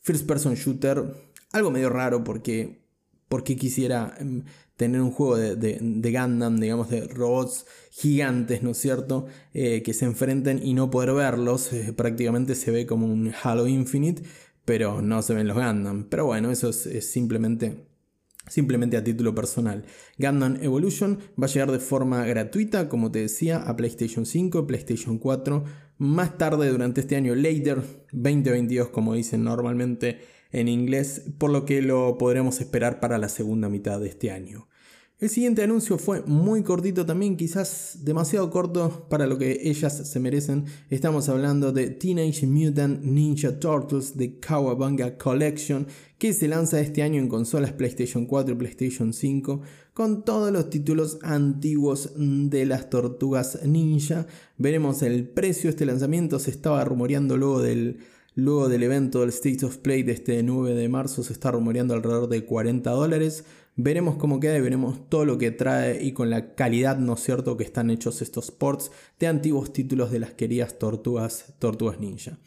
first 0.00 0.26
person 0.26 0.54
shooter, 0.54 1.04
algo 1.52 1.70
medio 1.70 1.90
raro 1.90 2.24
porque, 2.24 2.80
quisiera 3.56 4.14
em, 4.18 4.42
tener 4.76 5.00
un 5.00 5.12
juego 5.12 5.36
de, 5.36 5.56
de, 5.56 6.12
Gundam, 6.12 6.58
digamos, 6.58 6.88
de 6.88 7.06
robots 7.06 7.66
gigantes, 7.90 8.62
¿no 8.62 8.70
es 8.70 8.78
cierto?, 8.78 9.26
eh, 9.52 9.82
que 9.82 9.92
se 9.92 10.06
enfrenten 10.06 10.60
y 10.64 10.74
no 10.74 10.90
poder 10.90 11.12
verlos, 11.12 11.72
eh, 11.72 11.92
prácticamente 11.92 12.54
se 12.54 12.70
ve 12.70 12.86
como 12.86 13.06
un 13.06 13.32
Halo 13.42 13.68
Infinite, 13.68 14.22
pero 14.64 15.02
no 15.02 15.20
se 15.22 15.34
ven 15.34 15.46
los 15.46 15.56
Gundam. 15.56 16.04
Pero 16.08 16.24
bueno, 16.26 16.50
eso 16.50 16.70
es, 16.70 17.10
simplemente, 17.10 17.86
simplemente 18.48 18.96
a 18.96 19.04
título 19.04 19.34
personal. 19.34 19.84
Gundam 20.18 20.56
Evolution 20.62 21.18
va 21.40 21.46
a 21.46 21.50
llegar 21.50 21.70
de 21.70 21.80
forma 21.80 22.24
gratuita, 22.24 22.88
como 22.88 23.10
te 23.10 23.18
decía, 23.18 23.58
a 23.58 23.76
PlayStation 23.76 24.24
5, 24.24 24.66
PlayStation 24.66 25.18
4, 25.18 25.64
más 26.00 26.38
tarde 26.38 26.70
durante 26.70 27.02
este 27.02 27.14
año, 27.14 27.34
later 27.34 27.82
2022, 28.12 28.88
como 28.88 29.12
dicen 29.12 29.44
normalmente 29.44 30.20
en 30.50 30.66
inglés, 30.66 31.26
por 31.36 31.50
lo 31.50 31.66
que 31.66 31.82
lo 31.82 32.16
podremos 32.16 32.58
esperar 32.62 33.00
para 33.00 33.18
la 33.18 33.28
segunda 33.28 33.68
mitad 33.68 34.00
de 34.00 34.08
este 34.08 34.30
año. 34.30 34.66
El 35.20 35.28
siguiente 35.28 35.62
anuncio 35.62 35.98
fue 35.98 36.22
muy 36.22 36.62
cortito 36.62 37.04
también, 37.04 37.36
quizás 37.36 37.98
demasiado 38.04 38.48
corto 38.48 39.06
para 39.10 39.26
lo 39.26 39.36
que 39.36 39.60
ellas 39.64 40.08
se 40.08 40.18
merecen. 40.18 40.64
Estamos 40.88 41.28
hablando 41.28 41.72
de 41.72 41.90
Teenage 41.90 42.46
Mutant 42.46 43.04
Ninja 43.04 43.60
Turtles 43.60 44.16
de 44.16 44.38
Kawabanga 44.40 45.18
Collection, 45.18 45.86
que 46.16 46.32
se 46.32 46.48
lanza 46.48 46.80
este 46.80 47.02
año 47.02 47.20
en 47.20 47.28
consolas 47.28 47.74
PlayStation 47.74 48.24
4 48.24 48.54
y 48.54 48.56
PlayStation 48.56 49.12
5, 49.12 49.60
con 49.92 50.24
todos 50.24 50.50
los 50.52 50.70
títulos 50.70 51.18
antiguos 51.20 52.12
de 52.16 52.64
las 52.64 52.88
tortugas 52.88 53.58
ninja. 53.62 54.26
Veremos 54.56 55.02
el 55.02 55.28
precio 55.28 55.64
de 55.64 55.72
este 55.72 55.84
lanzamiento, 55.84 56.38
se 56.38 56.50
estaba 56.50 56.82
rumoreando 56.82 57.36
luego 57.36 57.60
del 57.60 57.98
Luego 58.36 58.68
del 58.68 58.84
evento 58.84 59.20
del 59.20 59.30
State 59.30 59.66
of 59.66 59.78
Play 59.78 60.04
de 60.04 60.12
este 60.12 60.42
9 60.44 60.74
de 60.74 60.88
marzo 60.88 61.24
se 61.24 61.32
está 61.32 61.50
rumoreando 61.50 61.94
alrededor 61.94 62.28
de 62.28 62.44
40 62.44 62.88
dólares. 62.90 63.44
Veremos 63.76 64.16
cómo 64.16 64.40
queda 64.40 64.56
y 64.58 64.60
veremos 64.60 65.08
todo 65.08 65.24
lo 65.24 65.38
que 65.38 65.50
trae 65.52 66.02
y 66.02 66.12
con 66.12 66.28
la 66.28 66.54
calidad, 66.54 66.98
¿no 66.98 67.14
es 67.14 67.20
cierto?, 67.20 67.56
que 67.56 67.64
están 67.64 67.90
hechos 67.90 68.20
estos 68.20 68.50
ports 68.50 68.90
de 69.18 69.26
antiguos 69.26 69.72
títulos 69.72 70.10
de 70.10 70.18
las 70.18 70.32
queridas 70.32 70.78
tortugas, 70.78 71.54
tortugas 71.58 72.00
ninja. 72.00 72.38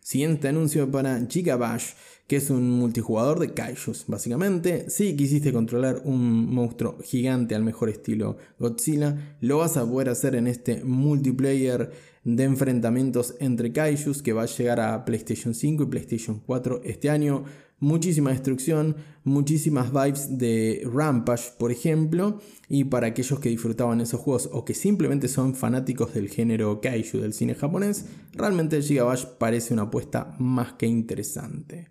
Siguiente 0.00 0.48
anuncio 0.48 0.90
para 0.90 1.20
Gigabash, 1.28 1.90
que 2.26 2.36
es 2.36 2.48
un 2.48 2.70
multijugador 2.70 3.40
de 3.40 3.52
kaijus. 3.52 4.04
Básicamente, 4.06 4.88
si 4.88 5.14
quisiste 5.16 5.52
controlar 5.52 6.00
un 6.04 6.46
monstruo 6.54 6.96
gigante 7.02 7.54
al 7.54 7.62
mejor 7.62 7.90
estilo 7.90 8.38
Godzilla, 8.58 9.36
lo 9.42 9.58
vas 9.58 9.76
a 9.76 9.84
poder 9.84 10.08
hacer 10.08 10.34
en 10.34 10.46
este 10.46 10.82
multiplayer 10.84 11.90
de 12.24 12.44
enfrentamientos 12.44 13.34
entre 13.40 13.72
kaijus 13.72 14.22
que 14.22 14.32
va 14.32 14.44
a 14.44 14.46
llegar 14.46 14.80
a 14.80 15.04
PlayStation 15.04 15.54
5 15.54 15.82
y 15.82 15.86
PlayStation 15.86 16.40
4 16.46 16.82
este 16.84 17.10
año 17.10 17.44
muchísima 17.80 18.30
destrucción, 18.30 18.96
muchísimas 19.24 19.92
vibes 19.92 20.38
de 20.38 20.82
Rampage, 20.92 21.52
por 21.58 21.70
ejemplo, 21.70 22.40
y 22.68 22.84
para 22.84 23.08
aquellos 23.08 23.38
que 23.40 23.48
disfrutaban 23.48 24.00
esos 24.00 24.20
juegos 24.20 24.48
o 24.52 24.64
que 24.64 24.74
simplemente 24.74 25.28
son 25.28 25.54
fanáticos 25.54 26.14
del 26.14 26.28
género 26.28 26.80
kaiju 26.80 27.18
del 27.18 27.32
cine 27.32 27.54
japonés, 27.54 28.06
realmente 28.32 28.82
Gigabash 28.82 29.24
parece 29.38 29.74
una 29.74 29.82
apuesta 29.82 30.34
más 30.38 30.72
que 30.72 30.86
interesante. 30.86 31.88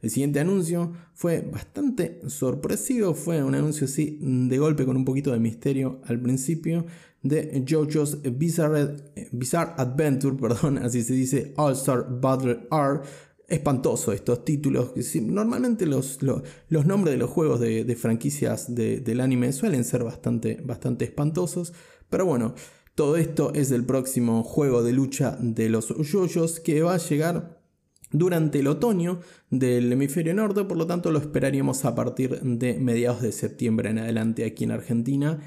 El 0.00 0.10
siguiente 0.10 0.38
anuncio 0.38 0.92
fue 1.12 1.40
bastante 1.40 2.20
sorpresivo, 2.28 3.14
fue 3.14 3.42
un 3.42 3.56
anuncio 3.56 3.86
así 3.86 4.18
de 4.20 4.58
golpe 4.58 4.84
con 4.84 4.96
un 4.96 5.04
poquito 5.04 5.32
de 5.32 5.40
misterio 5.40 6.00
al 6.04 6.20
principio 6.20 6.86
de 7.22 7.64
JoJo's 7.66 8.22
Bizarre, 8.38 8.96
Bizarre 9.32 9.72
Adventure, 9.76 10.36
perdón, 10.40 10.78
así 10.78 11.02
se 11.02 11.14
dice, 11.14 11.52
All 11.56 11.72
Star 11.72 12.06
Battle 12.08 12.68
R, 12.70 13.00
espantoso 13.48 14.12
estos 14.12 14.44
títulos. 14.44 14.92
Normalmente 15.22 15.86
los, 15.86 16.20
los, 16.22 16.86
nombres 16.86 17.14
de 17.14 17.18
los 17.18 17.30
juegos 17.30 17.60
de, 17.60 17.96
franquicias 17.96 18.74
del 18.74 19.20
anime 19.20 19.52
suelen 19.52 19.84
ser 19.84 20.04
bastante, 20.04 20.60
bastante 20.62 21.06
espantosos. 21.06 21.72
Pero 22.10 22.26
bueno, 22.26 22.54
todo 22.94 23.16
esto 23.16 23.52
es 23.54 23.70
el 23.70 23.84
próximo 23.84 24.42
juego 24.42 24.82
de 24.82 24.92
lucha 24.92 25.36
de 25.40 25.68
los 25.70 25.88
yoyos 26.10 26.60
que 26.60 26.82
va 26.82 26.94
a 26.94 26.98
llegar 26.98 27.58
durante 28.10 28.60
el 28.60 28.66
otoño 28.66 29.20
del 29.50 29.92
hemisferio 29.92 30.34
norte, 30.34 30.64
por 30.64 30.76
lo 30.76 30.86
tanto 30.86 31.10
lo 31.10 31.18
esperaríamos 31.18 31.84
a 31.84 31.94
partir 31.94 32.40
de 32.40 32.78
mediados 32.78 33.20
de 33.20 33.32
septiembre 33.32 33.90
en 33.90 33.98
adelante 33.98 34.44
aquí 34.44 34.64
en 34.64 34.70
Argentina. 34.70 35.40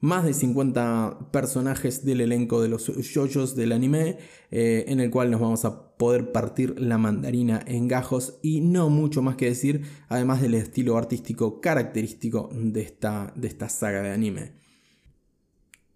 Más 0.00 0.24
de 0.24 0.32
50 0.32 1.30
personajes 1.32 2.04
del 2.04 2.20
elenco 2.20 2.62
de 2.62 2.68
los 2.68 2.86
yoyos 2.86 3.56
del 3.56 3.72
anime, 3.72 4.18
eh, 4.50 4.84
en 4.88 5.00
el 5.00 5.10
cual 5.10 5.30
nos 5.30 5.40
vamos 5.40 5.64
a 5.64 5.96
poder 5.96 6.30
partir 6.30 6.80
la 6.80 6.98
mandarina 6.98 7.60
en 7.66 7.88
gajos 7.88 8.38
y 8.42 8.60
no 8.60 8.90
mucho 8.90 9.22
más 9.22 9.36
que 9.36 9.46
decir, 9.46 9.82
además 10.08 10.40
del 10.40 10.54
estilo 10.54 10.96
artístico 10.96 11.60
característico 11.60 12.48
de 12.52 12.82
esta, 12.82 13.32
de 13.34 13.48
esta 13.48 13.68
saga 13.68 14.02
de 14.02 14.10
anime. 14.10 14.52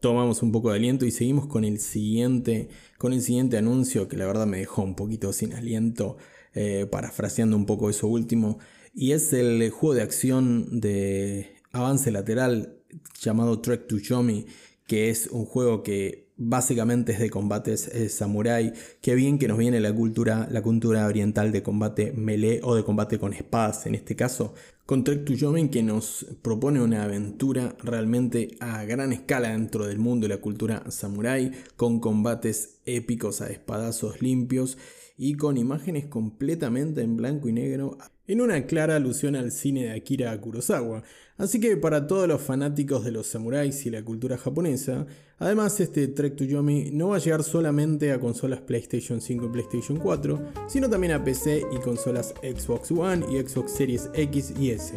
Tomamos 0.01 0.43
un 0.43 0.51
poco 0.51 0.71
de 0.71 0.79
aliento 0.79 1.07
y 1.07 1.13
seguimos 1.13 1.47
con 1.47 1.65
el 1.65 1.79
siguiente, 1.79 2.69
con 2.99 3.13
el 3.13 3.23
siguiente 3.23 3.57
anuncio 3.57 4.09
que 4.09 4.17
la 4.17 4.27
verdad 4.27 4.47
me 4.47 4.59
dejó 4.59 4.83
un 4.83 4.97
poquito 4.97 5.33
sin 5.33 5.53
aliento, 5.53 6.17
eh, 6.55 6.89
parafraseando 6.91 7.57
un 7.57 7.67
poco 7.67 7.89
eso 7.89 8.09
último, 8.09 8.59
y 8.93 9.13
es 9.13 9.33
el 9.33 9.71
juego 9.71 9.95
de 9.95 10.03
acción 10.03 10.81
de 10.81 11.55
avance 11.71 12.11
lateral 12.11 12.82
llamado 13.21 13.61
Trek 13.61 13.87
to 13.87 13.99
Yomi, 13.99 14.47
que 14.87 15.11
es 15.11 15.29
un 15.29 15.45
juego 15.45 15.83
que 15.83 16.33
básicamente 16.37 17.13
es 17.13 17.21
de 17.21 17.31
combates 17.31 17.89
eh, 17.89 18.09
samurai. 18.09 18.73
Qué 19.01 19.15
bien 19.15 19.39
que 19.39 19.49
nos 19.49 19.59
viene 19.59 19.81
la 19.81 19.95
cultura, 19.95 20.49
la 20.51 20.63
cultura 20.63 21.07
oriental 21.07 21.53
de 21.53 21.63
combate 21.63 22.13
melee 22.13 22.61
o 22.63 22.75
de 22.75 22.85
combate 22.85 23.19
con 23.19 23.33
espadas 23.33 23.87
en 23.87 23.95
este 23.95 24.17
caso. 24.17 24.55
Con 24.87 25.05
Trek 25.05 25.25
to 25.25 25.35
Yomi 25.35 25.69
que 25.69 25.83
nos 25.83 26.27
propone 26.43 26.81
una 26.81 27.05
aventura 27.05 27.77
realmente 27.83 28.57
a 28.61 28.85
gran 28.85 29.13
escala 29.13 29.51
dentro 29.51 29.87
del 29.87 29.99
mundo 29.99 30.27
de 30.27 30.35
la 30.35 30.41
cultura 30.41 30.83
samurai, 30.91 31.53
con 31.77 32.01
combates 32.01 32.81
épicos 32.85 33.41
a 33.41 33.49
espadazos 33.49 34.21
limpios 34.21 34.77
y 35.17 35.35
con 35.35 35.57
imágenes 35.57 36.07
completamente 36.07 37.03
en 37.03 37.17
blanco 37.17 37.49
y 37.49 37.53
negro 37.53 37.97
en 38.27 38.41
una 38.41 38.67
clara 38.67 38.97
alusión 38.97 39.37
al 39.37 39.53
cine 39.53 39.85
de 39.85 39.93
Akira 39.93 40.39
Kurosawa. 40.41 41.03
Así 41.43 41.59
que 41.59 41.77
para 41.77 42.07
todos 42.07 42.29
los 42.29 42.41
fanáticos 42.41 43.05
de 43.05 43.11
los 43.11 43.27
samuráis 43.27 43.85
y 43.85 43.91
la 43.91 44.05
cultura 44.05 44.39
japonesa, 44.39 45.07
además 45.41 45.81
este 45.81 46.07
Trek 46.07 46.37
to 46.37 46.45
Yomi 46.45 46.93
no 46.93 47.09
va 47.09 47.17
a 47.17 47.19
llegar 47.19 47.43
solamente 47.43 48.13
a 48.13 48.21
consolas 48.21 48.61
PlayStation 48.61 49.21
5 49.21 49.47
y 49.47 49.49
PlayStation 49.49 49.99
4, 49.99 50.41
sino 50.69 50.89
también 50.89 51.15
a 51.15 51.25
PC 51.25 51.65
y 51.73 51.81
consolas 51.81 52.33
Xbox 52.45 52.93
One 52.93 53.27
y 53.29 53.43
Xbox 53.43 53.73
Series 53.73 54.09
X 54.15 54.55
y 54.57 54.71
S. 54.71 54.95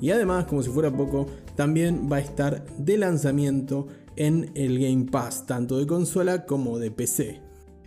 Y 0.00 0.10
además, 0.10 0.46
como 0.46 0.64
si 0.64 0.70
fuera 0.70 0.90
poco, 0.90 1.28
también 1.54 2.08
va 2.10 2.16
a 2.16 2.22
estar 2.22 2.66
de 2.76 2.98
lanzamiento 2.98 3.86
en 4.16 4.50
el 4.56 4.80
Game 4.80 5.06
Pass, 5.12 5.46
tanto 5.46 5.78
de 5.78 5.86
consola 5.86 6.44
como 6.44 6.80
de 6.80 6.90
PC. 6.90 7.43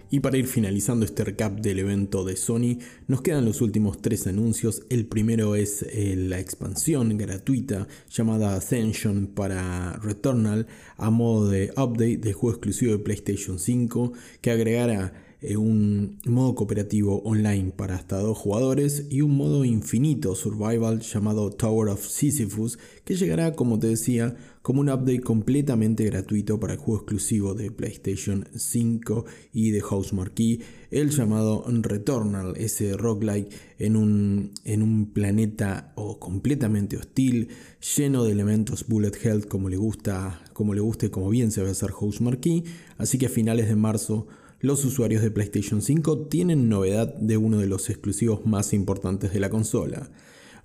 Y 0.09 0.21
para 0.21 0.37
ir 0.37 0.47
finalizando 0.47 1.05
este 1.05 1.25
recap 1.25 1.59
del 1.59 1.79
evento 1.79 2.23
de 2.23 2.37
Sony, 2.37 2.79
nos 3.07 3.21
quedan 3.21 3.43
los 3.43 3.59
últimos 3.59 4.01
tres 4.01 4.25
anuncios. 4.25 4.83
El 4.89 5.05
primero 5.05 5.55
es 5.55 5.83
eh, 5.83 6.15
la 6.15 6.39
expansión 6.39 7.17
gratuita 7.17 7.87
llamada 8.09 8.55
Ascension 8.55 9.27
para 9.27 9.97
Returnal 9.97 10.67
a 10.95 11.09
modo 11.09 11.49
de 11.49 11.71
update 11.75 12.17
de 12.17 12.33
juego 12.33 12.55
exclusivo 12.55 12.93
de 12.93 12.99
PlayStation 12.99 13.59
5 13.59 14.13
que 14.39 14.51
agregará 14.51 15.26
un 15.55 16.19
modo 16.25 16.55
cooperativo 16.55 17.21
online 17.23 17.71
para 17.75 17.95
hasta 17.95 18.19
dos 18.19 18.37
jugadores 18.37 19.05
y 19.09 19.21
un 19.21 19.37
modo 19.37 19.65
infinito 19.65 20.33
survival 20.33 21.01
llamado 21.01 21.51
Tower 21.51 21.89
of 21.89 22.07
Sisyphus 22.07 22.79
que 23.05 23.15
llegará, 23.15 23.53
como 23.53 23.77
te 23.77 23.87
decía, 23.87 24.35
como 24.63 24.81
un 24.81 24.89
update 24.89 25.21
completamente 25.21 26.03
gratuito 26.05 26.59
para 26.59 26.73
el 26.73 26.79
juego 26.79 27.01
exclusivo 27.01 27.53
de 27.53 27.71
PlayStation 27.71 28.47
5 28.53 29.25
y 29.53 29.69
de 29.69 29.81
House 29.81 30.11
Marquee, 30.11 30.59
el 30.89 31.11
llamado 31.11 31.63
Returnal, 31.67 32.55
ese 32.57 32.97
roguelike 32.97 33.53
en 33.77 33.95
un, 33.95 34.51
en 34.65 34.81
un 34.81 35.13
planeta 35.13 35.93
o 35.95 36.19
completamente 36.19 36.97
hostil, 36.97 37.49
lleno 37.95 38.23
de 38.23 38.31
elementos 38.31 38.87
bullet 38.87 39.13
hell 39.23 39.47
como 39.47 39.69
le 39.69 39.77
gusta, 39.77 40.41
como 40.53 40.73
le 40.73 40.81
guste, 40.81 41.11
como 41.11 41.29
bien 41.29 41.51
se 41.51 41.61
va 41.61 41.69
a 41.69 41.71
hacer 41.71 41.91
House 41.91 42.21
Marquee, 42.21 42.63
así 42.97 43.19
que 43.19 43.27
a 43.27 43.29
finales 43.29 43.69
de 43.69 43.75
marzo 43.75 44.27
los 44.67 44.83
usuarios 44.83 45.21
de 45.21 45.31
PlayStation 45.31 45.81
5 45.81 46.27
tienen 46.27 46.67
novedad 46.67 47.15
de 47.15 47.37
uno 47.37 47.59
de 47.59 47.67
los 47.67 47.89
exclusivos 47.89 48.45
más 48.45 48.73
importantes 48.73 49.31
de 49.33 49.39
la 49.39 49.49
consola. 49.49 50.11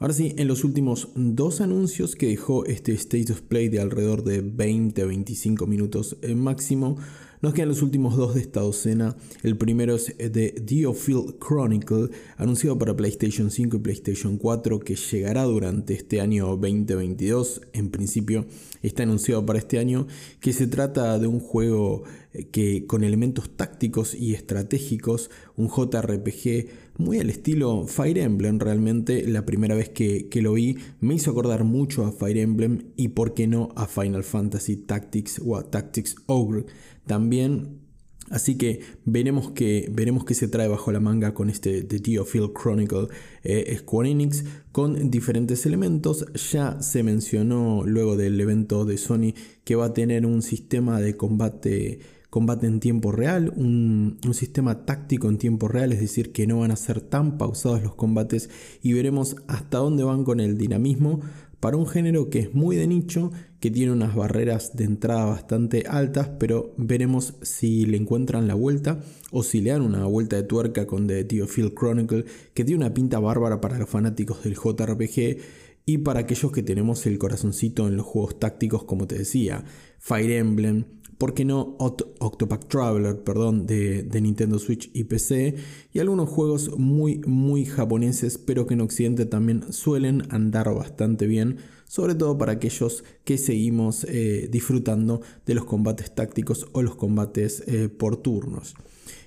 Ahora 0.00 0.12
sí, 0.12 0.34
en 0.36 0.48
los 0.48 0.64
últimos 0.64 1.10
dos 1.14 1.60
anuncios 1.60 2.16
que 2.16 2.26
dejó 2.26 2.66
este 2.66 2.92
State 2.92 3.32
of 3.32 3.42
Play 3.42 3.68
de 3.68 3.80
alrededor 3.80 4.24
de 4.24 4.40
20 4.40 5.02
a 5.02 5.06
25 5.06 5.66
minutos 5.68 6.16
máximo, 6.34 6.98
nos 7.42 7.54
quedan 7.54 7.68
los 7.68 7.82
últimos 7.82 8.16
dos 8.16 8.34
de 8.34 8.40
esta 8.40 8.60
docena. 8.60 9.16
El 9.42 9.56
primero 9.56 9.96
es 9.96 10.16
de 10.16 10.54
Diofield 10.64 11.40
Chronicle, 11.40 12.08
anunciado 12.36 12.78
para 12.78 12.96
PlayStation 12.96 13.50
5 13.50 13.76
y 13.76 13.80
PlayStation 13.80 14.38
4, 14.38 14.78
que 14.78 14.94
llegará 14.94 15.42
durante 15.42 15.94
este 15.94 16.20
año 16.20 16.46
2022. 16.46 17.62
En 17.72 17.90
principio 17.90 18.46
está 18.80 19.02
anunciado 19.02 19.44
para 19.44 19.58
este 19.58 19.80
año, 19.80 20.06
que 20.38 20.52
se 20.52 20.68
trata 20.68 21.18
de 21.18 21.26
un 21.26 21.40
juego 21.40 22.04
eh, 22.32 22.46
que 22.46 22.86
con 22.86 23.02
elementos 23.02 23.50
tácticos 23.50 24.14
y 24.14 24.34
estratégicos, 24.34 25.28
un 25.56 25.68
JRPG 25.68 26.81
muy 26.98 27.18
al 27.18 27.30
estilo 27.30 27.86
Fire 27.86 28.18
Emblem 28.18 28.58
realmente 28.58 29.26
la 29.26 29.44
primera 29.44 29.74
vez 29.74 29.88
que, 29.88 30.28
que, 30.28 30.42
lo 30.42 30.52
vi 30.54 30.76
me 31.00 31.14
hizo 31.14 31.30
acordar 31.30 31.64
mucho 31.64 32.04
a 32.04 32.12
Fire 32.12 32.38
Emblem 32.38 32.92
y 32.96 33.08
por 33.08 33.34
qué 33.34 33.46
no 33.46 33.70
a 33.76 33.86
Final 33.86 34.24
Fantasy 34.24 34.76
Tactics 34.76 35.40
o 35.44 35.56
a 35.56 35.70
Tactics 35.70 36.16
Ogre 36.26 36.66
también. 37.06 37.82
Así 38.30 38.56
que 38.56 38.80
veremos 39.04 39.50
que 39.50 39.90
veremos 39.92 40.24
qué 40.24 40.34
se 40.34 40.48
trae 40.48 40.66
bajo 40.66 40.90
la 40.90 41.00
manga 41.00 41.34
con 41.34 41.50
este 41.50 41.82
The 41.82 42.00
Geofield 42.02 42.52
Chronicle 42.54 43.08
eh, 43.42 43.76
Square 43.78 44.10
Enix 44.10 44.44
con 44.70 45.10
diferentes 45.10 45.66
elementos. 45.66 46.24
Ya 46.50 46.80
se 46.80 47.02
mencionó 47.02 47.82
luego 47.84 48.16
del 48.16 48.40
evento 48.40 48.86
de 48.86 48.96
Sony 48.96 49.34
que 49.64 49.74
va 49.74 49.86
a 49.86 49.92
tener 49.92 50.24
un 50.24 50.40
sistema 50.40 50.98
de 50.98 51.16
combate 51.16 51.98
combate 52.32 52.66
en 52.66 52.80
tiempo 52.80 53.12
real, 53.12 53.52
un, 53.56 54.18
sistema 54.32 54.86
táctico 54.86 55.28
en 55.28 55.36
tiempo 55.36 55.68
real, 55.68 55.92
es 55.92 56.00
decir, 56.00 56.32
que 56.32 56.46
no 56.46 56.60
van 56.60 56.70
a 56.70 56.76
ser 56.76 57.02
tan 57.02 57.36
pausados 57.36 57.82
los 57.82 57.94
combates 57.94 58.48
y 58.80 58.94
veremos 58.94 59.36
hasta 59.48 59.76
dónde 59.76 60.02
van 60.02 60.24
con 60.24 60.40
el 60.40 60.56
dinamismo 60.56 61.20
para 61.60 61.76
un 61.76 61.86
género 61.86 62.30
que 62.30 62.38
es 62.38 62.54
muy 62.54 62.74
de 62.74 62.86
nicho, 62.86 63.32
que 63.60 63.70
tiene 63.70 63.92
unas 63.92 64.14
barreras 64.14 64.74
de 64.74 64.84
entrada 64.84 65.26
bastante 65.26 65.84
altas, 65.86 66.30
pero 66.38 66.72
veremos 66.78 67.34
si 67.42 67.84
le 67.84 67.98
encuentran 67.98 68.48
la 68.48 68.54
vuelta 68.54 69.00
o 69.30 69.42
si 69.42 69.60
le 69.60 69.68
dan 69.68 69.82
una 69.82 70.06
vuelta 70.06 70.36
de 70.36 70.44
tuerca 70.44 70.86
con 70.86 71.06
The 71.06 71.24
Theophil 71.24 71.74
Chronicle, 71.74 72.24
que 72.54 72.64
tiene 72.64 72.86
una 72.86 72.94
pinta 72.94 73.18
bárbara 73.18 73.60
para 73.60 73.78
los 73.78 73.90
fanáticos 73.90 74.42
del 74.42 74.54
JRPG 74.54 75.36
y 75.84 75.98
para 75.98 76.20
aquellos 76.20 76.50
que 76.50 76.62
tenemos 76.62 77.04
el 77.04 77.18
corazoncito 77.18 77.86
en 77.88 77.98
los 77.98 78.06
juegos 78.06 78.38
tácticos, 78.38 78.84
como 78.84 79.06
te 79.06 79.18
decía, 79.18 79.66
Fire 79.98 80.30
Emblem, 80.32 80.84
¿por 81.18 81.34
qué 81.34 81.44
no 81.44 81.76
Octopath 81.78 82.68
Traveler, 82.68 83.22
perdón, 83.22 83.66
de, 83.66 84.02
de, 84.02 84.20
Nintendo 84.20 84.58
Switch 84.58 84.90
y 84.92 85.04
PC? 85.04 85.56
Y 85.92 85.98
algunos 85.98 86.28
juegos 86.28 86.78
muy, 86.78 87.20
muy 87.26 87.64
japoneses, 87.64 88.38
pero 88.38 88.66
que 88.66 88.74
en 88.74 88.80
Occidente 88.80 89.26
también 89.26 89.72
suelen 89.72 90.24
andar 90.30 90.72
bastante 90.74 91.26
bien, 91.26 91.58
sobre 91.86 92.14
todo 92.14 92.38
para 92.38 92.52
aquellos 92.52 93.04
que 93.24 93.38
seguimos 93.38 94.04
eh, 94.04 94.48
disfrutando 94.50 95.20
de 95.46 95.54
los 95.54 95.64
combates 95.64 96.14
tácticos 96.14 96.66
o 96.72 96.82
los 96.82 96.96
combates 96.96 97.62
eh, 97.66 97.88
por 97.88 98.16
turnos. 98.16 98.74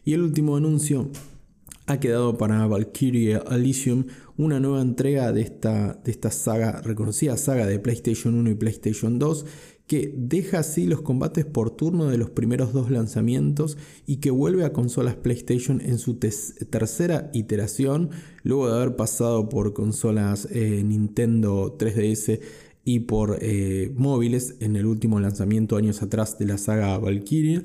Y 0.04 0.14
el 0.14 0.22
último 0.22 0.58
anuncio 0.58 1.10
ha 1.88 2.00
quedado 2.00 2.38
para 2.38 2.66
Valkyrie 2.66 3.40
Elysium 3.52 4.06
una 4.38 4.60
nueva 4.60 4.82
entrega 4.82 5.32
de 5.32 5.42
esta, 5.42 5.94
de 6.04 6.12
esta 6.12 6.32
saga, 6.32 6.82
reconocida 6.82 7.38
saga 7.38 7.68
de 7.68 7.80
PlayStation 7.80 8.36
1 8.36 8.50
y 8.50 8.56
PlayStation 8.56 9.20
2 9.20 9.46
que 9.88 10.14
deja 10.18 10.60
así 10.60 10.86
los 10.86 11.02
combates 11.02 11.46
por 11.46 11.72
turno 11.72 12.06
de 12.08 12.18
los 12.18 12.32
primeros 12.32 12.74
dos 12.74 12.90
lanzamientos 12.90 13.78
y 14.08 14.18
que 14.18 14.32
vuelve 14.32 14.66
a 14.66 14.74
consolas 14.74 15.16
PlayStation 15.16 15.80
en 15.82 16.00
su 16.00 16.16
tercera 16.16 17.30
iteración, 17.34 18.10
luego 18.44 18.68
de 18.68 18.76
haber 18.76 18.96
pasado 18.96 19.48
por 19.48 19.74
consolas 19.74 20.48
eh, 20.52 20.84
Nintendo 20.84 21.78
3DS 21.78 22.40
y 22.84 23.02
por 23.02 23.38
eh, 23.42 23.92
móviles 23.96 24.56
en 24.60 24.76
el 24.76 24.86
último 24.86 25.20
lanzamiento 25.20 25.76
años 25.76 26.02
atrás 26.02 26.38
de 26.40 26.46
la 26.46 26.58
saga 26.58 26.98
Valkyrie, 26.98 27.64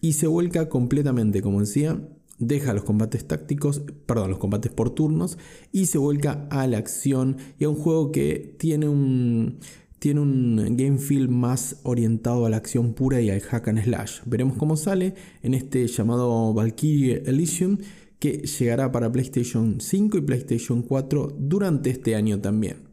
y 0.00 0.12
se 0.12 0.26
vuelca 0.26 0.68
completamente, 0.68 1.40
como 1.40 1.60
decía, 1.60 2.00
deja 2.38 2.74
los 2.74 2.84
combates 2.84 3.26
tácticos, 3.26 3.82
perdón, 4.06 4.30
los 4.30 4.38
combates 4.38 4.70
por 4.70 4.90
turnos 4.90 5.38
y 5.72 5.86
se 5.86 5.98
vuelca 5.98 6.46
a 6.50 6.66
la 6.66 6.78
acción 6.78 7.38
y 7.58 7.64
a 7.64 7.68
un 7.68 7.76
juego 7.76 8.12
que 8.12 8.54
tiene 8.58 8.88
un 8.88 9.58
tiene 9.98 10.20
un 10.20 10.76
game 10.76 10.98
feel 10.98 11.28
más 11.28 11.80
orientado 11.82 12.46
a 12.46 12.50
la 12.50 12.58
acción 12.58 12.92
pura 12.94 13.20
y 13.20 13.30
al 13.30 13.40
hack 13.40 13.68
and 13.68 13.82
slash. 13.84 14.20
Veremos 14.26 14.56
cómo 14.56 14.76
sale 14.76 15.14
en 15.42 15.54
este 15.54 15.86
llamado 15.86 16.52
Valkyrie 16.52 17.22
Elysium 17.26 17.78
que 18.18 18.38
llegará 18.38 18.92
para 18.92 19.10
PlayStation 19.10 19.80
5 19.80 20.18
y 20.18 20.20
PlayStation 20.22 20.82
4 20.82 21.36
durante 21.38 21.90
este 21.90 22.14
año 22.14 22.40
también. 22.40 22.86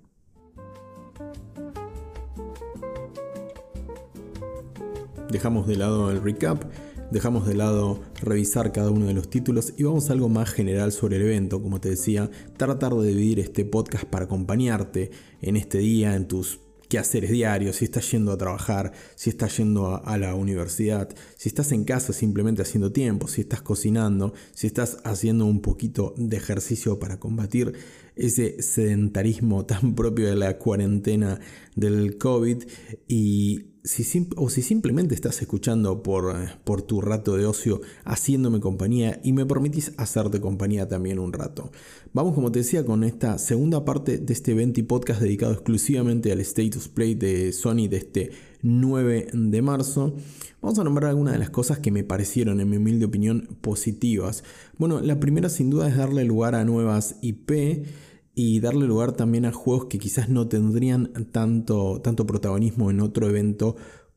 Dejamos 5.31 5.65
de 5.65 5.77
lado 5.77 6.11
el 6.11 6.21
recap, 6.21 6.63
dejamos 7.09 7.47
de 7.47 7.55
lado 7.55 8.01
revisar 8.21 8.71
cada 8.71 8.91
uno 8.91 9.07
de 9.07 9.15
los 9.15 9.29
títulos 9.29 9.73
y 9.77 9.83
vamos 9.83 10.09
a 10.09 10.13
algo 10.13 10.29
más 10.29 10.51
general 10.51 10.91
sobre 10.91 11.15
el 11.15 11.23
evento, 11.23 11.61
como 11.61 11.81
te 11.81 11.89
decía, 11.89 12.29
tratar 12.55 12.93
de 12.93 13.07
dividir 13.07 13.39
este 13.39 13.65
podcast 13.65 14.05
para 14.05 14.25
acompañarte 14.25 15.09
en 15.41 15.55
este 15.55 15.79
día, 15.79 16.15
en 16.15 16.27
tus 16.27 16.59
quehaceres 16.93 17.31
diarios, 17.31 17.77
si 17.77 17.85
estás 17.85 18.11
yendo 18.11 18.31
a 18.31 18.37
trabajar, 18.37 18.91
si 19.15 19.31
estás 19.31 19.57
yendo 19.57 19.99
a, 20.05 20.17
la 20.19 20.35
universidad, 20.35 21.09
si 21.37 21.49
estás 21.49 21.71
en 21.71 21.85
casa 21.85 22.13
simplemente 22.13 22.61
haciendo 22.61 22.91
tiempo, 22.91 23.27
si 23.27 23.41
estás 23.41 23.63
cocinando, 23.63 24.35
si 24.53 24.67
estás 24.67 24.99
haciendo 25.03 25.47
un 25.47 25.59
poquito 25.63 26.13
de 26.17 26.37
ejercicio 26.37 26.99
para 26.99 27.19
combatir 27.19 27.73
ese 28.15 28.61
sedentarismo 28.61 29.65
tan 29.67 29.95
propio 29.95 30.27
de 30.27 30.35
la 30.35 30.57
cuarentena 30.57 31.39
del 31.75 32.17
COVID 32.17 32.63
y 33.07 33.73
si, 33.83 34.29
o 34.37 34.49
si 34.49 34.61
simplemente 34.61 35.13
estás 35.13 35.41
escuchando 35.41 36.03
por, 36.03 36.33
por 36.63 36.81
tu 36.83 37.01
rato 37.01 37.35
de 37.35 37.45
ocio 37.45 37.81
haciéndome 38.05 38.59
compañía 38.59 39.19
y 39.23 39.33
me 39.33 39.45
permitís 39.45 39.93
hacerte 39.97 40.39
compañía 40.39 40.87
también 40.87 41.19
un 41.19 41.33
rato. 41.33 41.71
Vamos 42.13 42.33
como 42.33 42.51
te 42.51 42.59
decía 42.59 42.85
con 42.85 43.03
esta 43.03 43.37
segunda 43.37 43.83
parte 43.83 44.17
de 44.17 44.33
este 44.33 44.51
evento 44.51 44.79
y 44.79 44.83
podcast 44.83 45.21
dedicado 45.21 45.53
exclusivamente 45.53 46.31
al 46.31 46.39
Status 46.39 46.87
Play 46.87 47.15
de 47.15 47.51
Sony 47.51 47.87
de 47.89 47.97
este 47.97 48.31
9 48.63 49.27
de 49.33 49.61
marzo. 49.61 50.15
Vamos 50.61 50.79
a 50.79 50.83
nombrar 50.83 51.11
algunas 51.11 51.33
de 51.33 51.39
las 51.39 51.49
cosas 51.49 51.79
que 51.79 51.91
me 51.91 52.03
parecieron, 52.03 52.59
en 52.59 52.69
mi 52.69 52.77
humilde 52.77 53.05
opinión, 53.05 53.57
positivas. 53.61 54.43
Bueno, 54.77 55.01
la 55.01 55.19
primera 55.19 55.49
sin 55.49 55.69
duda 55.69 55.87
es 55.87 55.97
darle 55.97 56.23
lugar 56.23 56.55
a 56.55 56.65
nuevas 56.65 57.17
IP 57.21 57.85
y 58.33 58.59
darle 58.61 58.87
lugar 58.87 59.11
también 59.11 59.45
a 59.45 59.51
juegos 59.51 59.85
que 59.85 59.99
quizás 59.99 60.29
no 60.29 60.47
tendrían 60.47 61.11
tanto, 61.31 62.01
tanto 62.01 62.25
protagonismo 62.25 62.89
en 62.89 63.01
otro 63.01 63.29
evento 63.29 63.75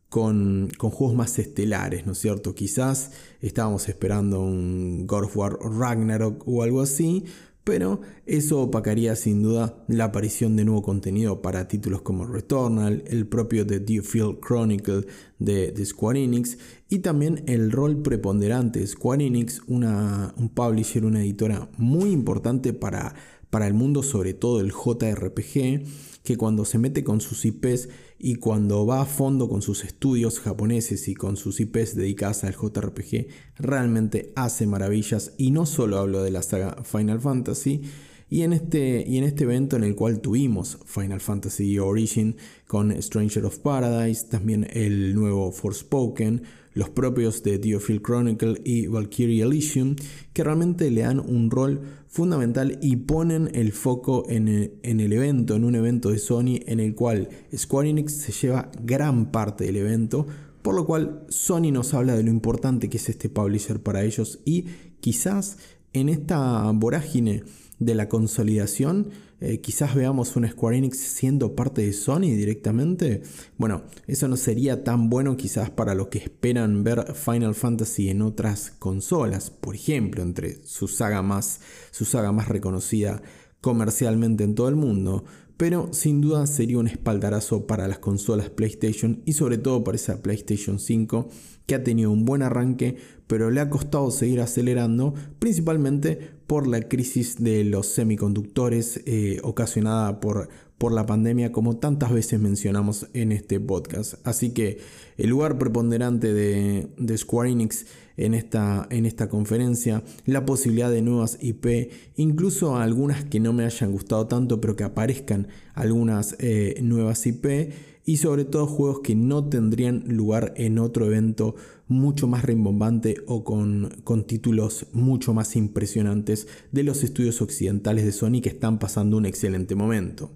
con, 0.08 0.70
con, 0.78 0.90
juegos 0.90 1.16
más 1.16 1.38
estelares, 1.38 2.06
¿no 2.06 2.12
es 2.12 2.18
cierto? 2.18 2.54
Quizás 2.54 3.10
estábamos 3.40 3.88
esperando 3.88 4.40
un 4.40 5.06
God 5.06 5.24
of 5.24 5.36
War 5.36 5.58
Ragnarok 5.60 6.46
o 6.46 6.62
algo 6.62 6.80
así, 6.80 7.24
pero 7.66 8.00
eso 8.26 8.60
opacaría 8.60 9.16
sin 9.16 9.42
duda 9.42 9.84
la 9.88 10.04
aparición 10.04 10.54
de 10.54 10.64
nuevo 10.64 10.82
contenido 10.82 11.42
para 11.42 11.66
títulos 11.66 12.00
como 12.00 12.24
Returnal, 12.24 13.02
el 13.08 13.26
propio 13.26 13.66
The 13.66 13.80
Field 14.02 14.38
Chronicle 14.38 15.04
de, 15.40 15.84
Square 15.84 16.22
Enix 16.22 16.58
y 16.88 17.00
también 17.00 17.42
el 17.48 17.72
rol 17.72 18.02
preponderante 18.02 18.78
de 18.78 18.86
Square 18.86 19.26
Enix, 19.26 19.62
una, 19.66 20.32
un 20.36 20.48
publisher, 20.48 21.04
una 21.04 21.24
editora 21.24 21.68
muy 21.76 22.12
importante 22.12 22.72
para, 22.72 23.16
para 23.50 23.66
el 23.66 23.74
mundo, 23.74 24.04
sobre 24.04 24.32
todo 24.32 24.60
el 24.60 24.70
JRPG, 24.70 26.22
que 26.22 26.36
cuando 26.36 26.64
se 26.64 26.78
mete 26.78 27.02
con 27.02 27.20
sus 27.20 27.44
IPs 27.44 27.88
y 28.18 28.36
cuando 28.36 28.86
va 28.86 29.02
a 29.02 29.06
fondo 29.06 29.48
con 29.48 29.62
sus 29.62 29.84
estudios 29.84 30.40
japoneses 30.40 31.08
y 31.08 31.14
con 31.14 31.36
sus 31.36 31.60
IPs 31.60 31.94
dedicadas 31.94 32.44
al 32.44 32.54
JRPG, 32.54 33.26
realmente 33.58 34.32
hace 34.36 34.66
maravillas. 34.66 35.32
Y 35.36 35.50
no 35.50 35.66
solo 35.66 35.98
hablo 35.98 36.22
de 36.22 36.30
la 36.30 36.42
saga 36.42 36.82
Final 36.82 37.20
Fantasy, 37.20 37.82
y 38.28 38.42
en, 38.42 38.52
este, 38.52 39.04
y 39.06 39.18
en 39.18 39.24
este 39.24 39.44
evento 39.44 39.76
en 39.76 39.84
el 39.84 39.94
cual 39.94 40.20
tuvimos 40.20 40.78
Final 40.84 41.20
Fantasy 41.20 41.78
Origin 41.78 42.36
con 42.66 42.90
Stranger 43.00 43.44
of 43.44 43.58
Paradise, 43.58 44.26
también 44.28 44.66
el 44.72 45.14
nuevo 45.14 45.52
Forspoken, 45.52 46.42
los 46.76 46.90
propios 46.90 47.42
de 47.42 47.58
Diofield 47.58 48.02
Chronicle 48.02 48.60
y 48.62 48.86
Valkyrie 48.86 49.42
Elysium, 49.42 49.96
que 50.34 50.44
realmente 50.44 50.90
le 50.90 51.00
dan 51.00 51.18
un 51.20 51.50
rol 51.50 51.80
fundamental 52.06 52.78
y 52.82 52.96
ponen 52.96 53.50
el 53.54 53.72
foco 53.72 54.26
en 54.28 54.46
el, 54.46 55.12
evento, 55.12 55.56
en 55.56 55.64
un 55.64 55.74
evento 55.74 56.10
de 56.10 56.18
Sony 56.18 56.60
en 56.66 56.78
el 56.78 56.94
cual 56.94 57.30
Square 57.56 57.88
Enix 57.88 58.12
se 58.12 58.32
lleva 58.32 58.70
gran 58.82 59.32
parte 59.32 59.64
del 59.64 59.76
evento, 59.76 60.26
por 60.60 60.74
lo 60.74 60.84
cual 60.84 61.24
Sony 61.30 61.72
nos 61.72 61.94
habla 61.94 62.14
de 62.14 62.22
lo 62.22 62.30
importante 62.30 62.90
que 62.90 62.98
es 62.98 63.08
este 63.08 63.30
publisher 63.30 63.80
para 63.80 64.04
ellos 64.04 64.40
y 64.44 64.66
quizás 65.00 65.56
en 65.94 66.10
esta 66.10 66.70
vorágine 66.72 67.42
de 67.78 67.94
la 67.94 68.10
consolidación, 68.10 69.08
eh, 69.40 69.60
quizás 69.60 69.94
veamos 69.94 70.34
un 70.36 70.48
Square 70.48 70.78
Enix 70.78 70.98
siendo 70.98 71.54
parte 71.54 71.82
de 71.82 71.92
Sony 71.92 72.20
directamente. 72.20 73.22
Bueno, 73.58 73.82
eso 74.06 74.28
no 74.28 74.36
sería 74.36 74.82
tan 74.82 75.10
bueno 75.10 75.36
quizás 75.36 75.68
para 75.70 75.94
los 75.94 76.08
que 76.08 76.18
esperan 76.18 76.84
ver 76.84 77.14
Final 77.14 77.54
Fantasy 77.54 78.08
en 78.08 78.22
otras 78.22 78.72
consolas, 78.78 79.50
por 79.50 79.74
ejemplo, 79.74 80.22
entre 80.22 80.64
su 80.64 80.88
saga 80.88 81.20
más, 81.22 81.60
su 81.90 82.04
saga 82.04 82.32
más 82.32 82.48
reconocida 82.48 83.20
comercialmente 83.60 84.44
en 84.44 84.54
todo 84.54 84.68
el 84.68 84.76
mundo. 84.76 85.24
Pero 85.56 85.88
sin 85.92 86.20
duda 86.20 86.46
sería 86.46 86.78
un 86.78 86.86
espaldarazo 86.86 87.66
para 87.66 87.88
las 87.88 87.98
consolas 87.98 88.50
PlayStation 88.50 89.22
y 89.24 89.32
sobre 89.32 89.56
todo 89.56 89.84
para 89.84 89.96
esa 89.96 90.22
PlayStation 90.22 90.78
5 90.78 91.30
que 91.66 91.74
ha 91.74 91.84
tenido 91.84 92.10
un 92.10 92.24
buen 92.24 92.42
arranque, 92.42 92.96
pero 93.26 93.50
le 93.50 93.60
ha 93.60 93.68
costado 93.68 94.10
seguir 94.10 94.40
acelerando, 94.40 95.14
principalmente 95.38 96.36
por 96.46 96.66
la 96.66 96.80
crisis 96.82 97.42
de 97.42 97.64
los 97.64 97.88
semiconductores 97.88 99.02
eh, 99.04 99.40
ocasionada 99.42 100.20
por, 100.20 100.48
por 100.78 100.92
la 100.92 101.06
pandemia, 101.06 101.50
como 101.50 101.76
tantas 101.76 102.12
veces 102.12 102.38
mencionamos 102.38 103.08
en 103.14 103.32
este 103.32 103.58
podcast. 103.58 104.14
Así 104.24 104.50
que 104.50 104.78
el 105.16 105.30
lugar 105.30 105.58
preponderante 105.58 106.32
de, 106.32 106.88
de 106.98 107.18
Square 107.18 107.50
Enix 107.50 107.86
en 108.16 108.34
esta, 108.34 108.86
en 108.90 109.04
esta 109.04 109.28
conferencia, 109.28 110.02
la 110.24 110.46
posibilidad 110.46 110.90
de 110.90 111.02
nuevas 111.02 111.38
IP, 111.40 111.90
incluso 112.16 112.76
algunas 112.76 113.24
que 113.24 113.40
no 113.40 113.52
me 113.52 113.64
hayan 113.64 113.92
gustado 113.92 114.26
tanto, 114.26 114.60
pero 114.60 114.76
que 114.76 114.84
aparezcan 114.84 115.48
algunas 115.74 116.36
eh, 116.38 116.78
nuevas 116.82 117.26
IP 117.26 117.72
y 118.06 118.18
sobre 118.18 118.44
todo 118.44 118.66
juegos 118.66 119.00
que 119.00 119.16
no 119.16 119.44
tendrían 119.48 120.04
lugar 120.06 120.54
en 120.56 120.78
otro 120.78 121.06
evento 121.06 121.56
mucho 121.88 122.28
más 122.28 122.44
rimbombante 122.44 123.16
o 123.26 123.42
con, 123.44 123.90
con, 124.04 124.24
títulos 124.24 124.86
mucho 124.92 125.34
más 125.34 125.56
impresionantes 125.56 126.46
de 126.70 126.84
los 126.84 127.02
estudios 127.02 127.42
occidentales 127.42 128.04
de 128.04 128.12
Sony 128.12 128.40
que 128.40 128.48
están 128.48 128.78
pasando 128.78 129.16
un 129.16 129.26
excelente 129.26 129.74
momento. 129.74 130.30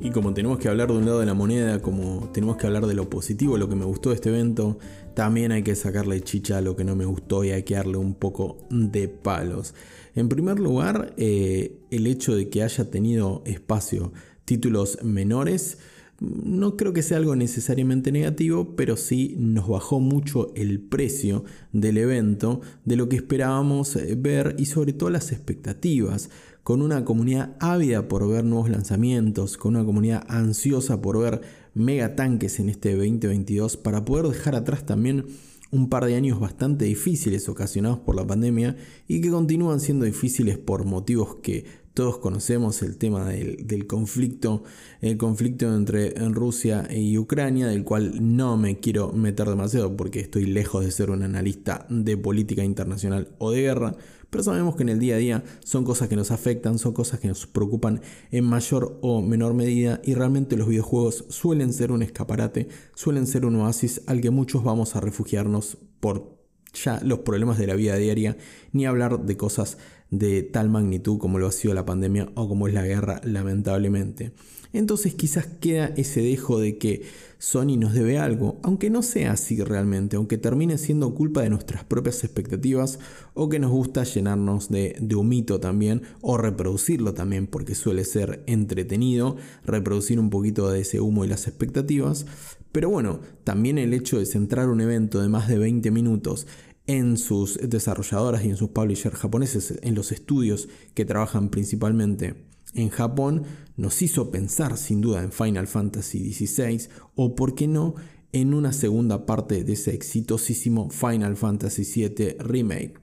Y 0.00 0.10
como 0.10 0.32
tenemos 0.32 0.58
que 0.58 0.68
hablar 0.68 0.88
de 0.88 0.98
un 0.98 1.06
lado 1.06 1.20
de 1.20 1.26
la 1.26 1.34
moneda, 1.34 1.82
como 1.82 2.30
tenemos 2.32 2.56
que 2.56 2.66
hablar 2.66 2.86
de 2.86 2.94
lo 2.94 3.10
positivo, 3.10 3.58
lo 3.58 3.68
que 3.68 3.74
me 3.74 3.84
gustó 3.84 4.10
de 4.10 4.14
este 4.14 4.28
evento, 4.28 4.78
también 5.14 5.52
hay 5.52 5.62
que 5.62 5.74
sacarle 5.74 6.20
chicha 6.20 6.58
a 6.58 6.60
lo 6.60 6.76
que 6.76 6.84
no 6.84 6.94
me 6.94 7.04
gustó 7.04 7.42
y 7.44 7.50
hay 7.50 7.64
que 7.64 7.74
darle 7.74 7.96
un 7.96 8.14
poco 8.14 8.58
de 8.70 9.08
palos. 9.08 9.74
En 10.18 10.28
primer 10.28 10.58
lugar, 10.58 11.14
eh, 11.16 11.78
el 11.92 12.08
hecho 12.08 12.34
de 12.34 12.48
que 12.48 12.64
haya 12.64 12.90
tenido 12.90 13.42
espacio 13.46 14.12
títulos 14.44 14.98
menores, 15.04 15.78
no 16.18 16.76
creo 16.76 16.92
que 16.92 17.04
sea 17.04 17.18
algo 17.18 17.36
necesariamente 17.36 18.10
negativo, 18.10 18.74
pero 18.74 18.96
sí 18.96 19.36
nos 19.38 19.68
bajó 19.68 20.00
mucho 20.00 20.52
el 20.56 20.80
precio 20.80 21.44
del 21.72 21.98
evento, 21.98 22.60
de 22.84 22.96
lo 22.96 23.08
que 23.08 23.14
esperábamos 23.14 23.94
eh, 23.94 24.16
ver 24.18 24.56
y 24.58 24.66
sobre 24.66 24.92
todo 24.92 25.10
las 25.10 25.30
expectativas, 25.30 26.30
con 26.64 26.82
una 26.82 27.04
comunidad 27.04 27.56
ávida 27.60 28.08
por 28.08 28.28
ver 28.28 28.44
nuevos 28.44 28.70
lanzamientos, 28.70 29.56
con 29.56 29.76
una 29.76 29.84
comunidad 29.84 30.24
ansiosa 30.26 31.00
por 31.00 31.20
ver 31.20 31.42
megatanques 31.74 32.58
en 32.58 32.70
este 32.70 32.96
2022 32.96 33.76
para 33.76 34.04
poder 34.04 34.26
dejar 34.26 34.56
atrás 34.56 34.84
también 34.84 35.26
un 35.70 35.88
par 35.88 36.06
de 36.06 36.14
años 36.14 36.40
bastante 36.40 36.84
difíciles 36.86 37.48
ocasionados 37.48 37.98
por 37.98 38.16
la 38.16 38.26
pandemia 38.26 38.76
y 39.06 39.20
que 39.20 39.30
continúan 39.30 39.80
siendo 39.80 40.04
difíciles 40.04 40.58
por 40.58 40.84
motivos 40.84 41.36
que 41.42 41.88
todos 41.98 42.18
conocemos, 42.18 42.80
el 42.82 42.96
tema 42.96 43.24
del, 43.28 43.88
conflicto, 43.88 44.62
el 45.00 45.16
conflicto 45.16 45.74
entre 45.74 46.10
Rusia 46.28 46.86
y 46.88 47.18
Ucrania, 47.18 47.66
del 47.66 47.82
cual 47.82 48.36
no 48.36 48.56
me 48.56 48.78
quiero 48.78 49.10
meter 49.12 49.48
demasiado 49.48 49.96
porque 49.96 50.20
estoy 50.20 50.46
lejos 50.46 50.84
de 50.84 50.92
ser 50.92 51.10
un 51.10 51.24
analista 51.24 51.86
de 51.90 52.16
política 52.16 52.62
internacional 52.62 53.34
o 53.38 53.50
de 53.50 53.62
guerra, 53.62 53.96
pero 54.30 54.44
sabemos 54.44 54.76
que 54.76 54.82
en 54.82 54.90
el 54.90 54.98
día 54.98 55.16
a 55.16 55.18
día 55.18 55.44
son 55.64 55.84
cosas 55.84 56.08
que 56.08 56.16
nos 56.16 56.30
afectan, 56.30 56.78
son 56.78 56.92
cosas 56.92 57.20
que 57.20 57.28
nos 57.28 57.46
preocupan 57.46 58.00
en 58.30 58.44
mayor 58.44 58.98
o 59.00 59.22
menor 59.22 59.54
medida 59.54 60.00
y 60.04 60.14
realmente 60.14 60.56
los 60.56 60.68
videojuegos 60.68 61.24
suelen 61.28 61.72
ser 61.72 61.92
un 61.92 62.02
escaparate, 62.02 62.68
suelen 62.94 63.26
ser 63.26 63.46
un 63.46 63.56
oasis 63.56 64.02
al 64.06 64.20
que 64.20 64.30
muchos 64.30 64.62
vamos 64.64 64.96
a 64.96 65.00
refugiarnos 65.00 65.78
por 66.00 66.38
ya 66.74 67.00
los 67.02 67.20
problemas 67.20 67.58
de 67.58 67.66
la 67.66 67.74
vida 67.74 67.96
diaria, 67.96 68.36
ni 68.72 68.86
hablar 68.86 69.24
de 69.24 69.36
cosas 69.36 69.78
de 70.10 70.42
tal 70.42 70.68
magnitud 70.70 71.18
como 71.18 71.38
lo 71.38 71.46
ha 71.46 71.52
sido 71.52 71.74
la 71.74 71.86
pandemia 71.86 72.30
o 72.34 72.48
como 72.48 72.68
es 72.68 72.74
la 72.74 72.84
guerra, 72.84 73.20
lamentablemente. 73.24 74.32
Entonces 74.72 75.14
quizás 75.14 75.46
queda 75.46 75.86
ese 75.96 76.20
dejo 76.20 76.60
de 76.60 76.78
que 76.78 77.02
Sony 77.38 77.76
nos 77.78 77.94
debe 77.94 78.18
algo, 78.18 78.58
aunque 78.62 78.90
no 78.90 79.02
sea 79.02 79.32
así 79.32 79.62
realmente, 79.62 80.16
aunque 80.16 80.38
termine 80.38 80.76
siendo 80.76 81.14
culpa 81.14 81.42
de 81.42 81.50
nuestras 81.50 81.84
propias 81.84 82.24
expectativas 82.24 82.98
o 83.34 83.48
que 83.48 83.60
nos 83.60 83.70
gusta 83.70 84.02
llenarnos 84.04 84.68
de, 84.68 84.96
de 85.00 85.14
humito 85.14 85.60
también 85.60 86.02
o 86.20 86.36
reproducirlo 86.36 87.14
también 87.14 87.46
porque 87.46 87.74
suele 87.74 88.04
ser 88.04 88.42
entretenido 88.46 89.36
reproducir 89.64 90.18
un 90.18 90.30
poquito 90.30 90.68
de 90.68 90.80
ese 90.80 91.00
humo 91.00 91.24
y 91.24 91.28
las 91.28 91.46
expectativas. 91.46 92.26
Pero 92.72 92.90
bueno, 92.90 93.20
también 93.44 93.78
el 93.78 93.94
hecho 93.94 94.18
de 94.18 94.26
centrar 94.26 94.68
un 94.68 94.80
evento 94.80 95.22
de 95.22 95.28
más 95.28 95.48
de 95.48 95.58
20 95.58 95.90
minutos 95.90 96.46
en 96.88 97.18
sus 97.18 97.58
desarrolladoras 97.62 98.44
y 98.44 98.48
en 98.48 98.56
sus 98.56 98.70
publishers 98.70 99.16
japoneses, 99.16 99.78
en 99.82 99.94
los 99.94 100.10
estudios 100.10 100.68
que 100.94 101.04
trabajan 101.04 101.50
principalmente 101.50 102.47
en 102.74 102.90
Japón 102.90 103.44
nos 103.76 104.02
hizo 104.02 104.30
pensar 104.30 104.76
sin 104.76 105.00
duda 105.00 105.22
en 105.22 105.32
Final 105.32 105.66
Fantasy 105.66 106.32
XVI 106.32 106.88
o 107.14 107.34
por 107.34 107.54
qué 107.54 107.68
no 107.68 107.94
en 108.32 108.54
una 108.54 108.72
segunda 108.72 109.26
parte 109.26 109.64
de 109.64 109.72
ese 109.72 109.94
exitosísimo 109.94 110.90
Final 110.90 111.36
Fantasy 111.36 111.84
VII 111.84 112.36
Remake. 112.40 112.94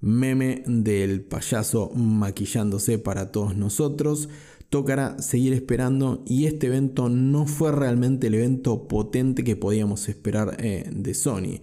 meme 0.00 0.62
del 0.66 1.20
payaso 1.20 1.90
maquillándose 1.94 2.98
para 2.98 3.30
todos 3.30 3.56
nosotros. 3.56 4.28
Tocará 4.70 5.20
seguir 5.20 5.52
esperando 5.52 6.22
y 6.26 6.46
este 6.46 6.68
evento 6.68 7.08
no 7.08 7.46
fue 7.46 7.72
realmente 7.72 8.28
el 8.28 8.34
evento 8.34 8.88
potente 8.88 9.44
que 9.44 9.56
podíamos 9.56 10.08
esperar 10.08 10.56
eh, 10.60 10.88
de 10.90 11.14
Sony. 11.14 11.60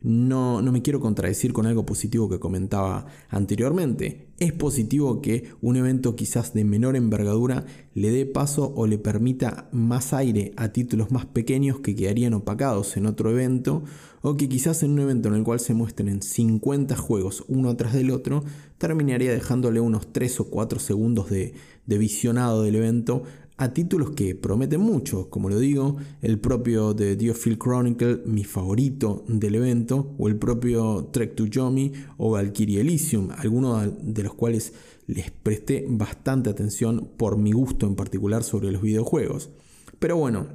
No, 0.00 0.62
no 0.62 0.70
me 0.70 0.80
quiero 0.80 1.00
contradecir 1.00 1.52
con 1.52 1.66
algo 1.66 1.84
positivo 1.84 2.28
que 2.28 2.38
comentaba 2.38 3.06
anteriormente. 3.28 4.28
Es 4.38 4.52
positivo 4.52 5.20
que 5.20 5.50
un 5.60 5.74
evento 5.74 6.14
quizás 6.14 6.54
de 6.54 6.62
menor 6.62 6.94
envergadura 6.94 7.66
le 7.94 8.12
dé 8.12 8.24
paso 8.24 8.72
o 8.76 8.86
le 8.86 8.98
permita 8.98 9.68
más 9.72 10.12
aire 10.12 10.52
a 10.56 10.68
títulos 10.68 11.10
más 11.10 11.26
pequeños 11.26 11.80
que 11.80 11.96
quedarían 11.96 12.34
opacados 12.34 12.96
en 12.96 13.06
otro 13.06 13.30
evento 13.30 13.82
o 14.22 14.36
que 14.36 14.48
quizás 14.48 14.84
en 14.84 14.92
un 14.92 15.00
evento 15.00 15.28
en 15.28 15.34
el 15.34 15.42
cual 15.42 15.58
se 15.58 15.74
muestren 15.74 16.22
50 16.22 16.96
juegos 16.96 17.44
uno 17.48 17.74
tras 17.76 17.92
del 17.92 18.10
otro 18.10 18.44
terminaría 18.78 19.32
dejándole 19.32 19.80
unos 19.80 20.12
3 20.12 20.40
o 20.40 20.44
4 20.50 20.78
segundos 20.78 21.28
de, 21.30 21.54
de 21.86 21.98
visionado 21.98 22.62
del 22.62 22.76
evento 22.76 23.24
a 23.58 23.74
títulos 23.74 24.12
que 24.12 24.36
prometen 24.36 24.80
mucho, 24.80 25.28
como 25.28 25.48
lo 25.48 25.58
digo, 25.58 25.96
el 26.22 26.38
propio 26.38 26.94
The 26.94 27.16
Diofield 27.16 27.58
Chronicle, 27.58 28.22
mi 28.24 28.44
favorito 28.44 29.24
del 29.26 29.56
evento, 29.56 30.14
o 30.16 30.28
el 30.28 30.36
propio 30.36 31.10
Trek 31.12 31.34
to 31.34 31.46
Yomi 31.46 31.92
o 32.18 32.30
Valkyrie 32.30 32.80
Elysium, 32.80 33.30
algunos 33.36 33.90
de 34.00 34.22
los 34.22 34.34
cuales 34.34 34.72
les 35.08 35.32
presté 35.32 35.84
bastante 35.88 36.50
atención 36.50 37.10
por 37.16 37.36
mi 37.36 37.50
gusto 37.50 37.86
en 37.86 37.96
particular 37.96 38.44
sobre 38.44 38.70
los 38.70 38.80
videojuegos. 38.80 39.50
Pero 39.98 40.16
bueno, 40.16 40.46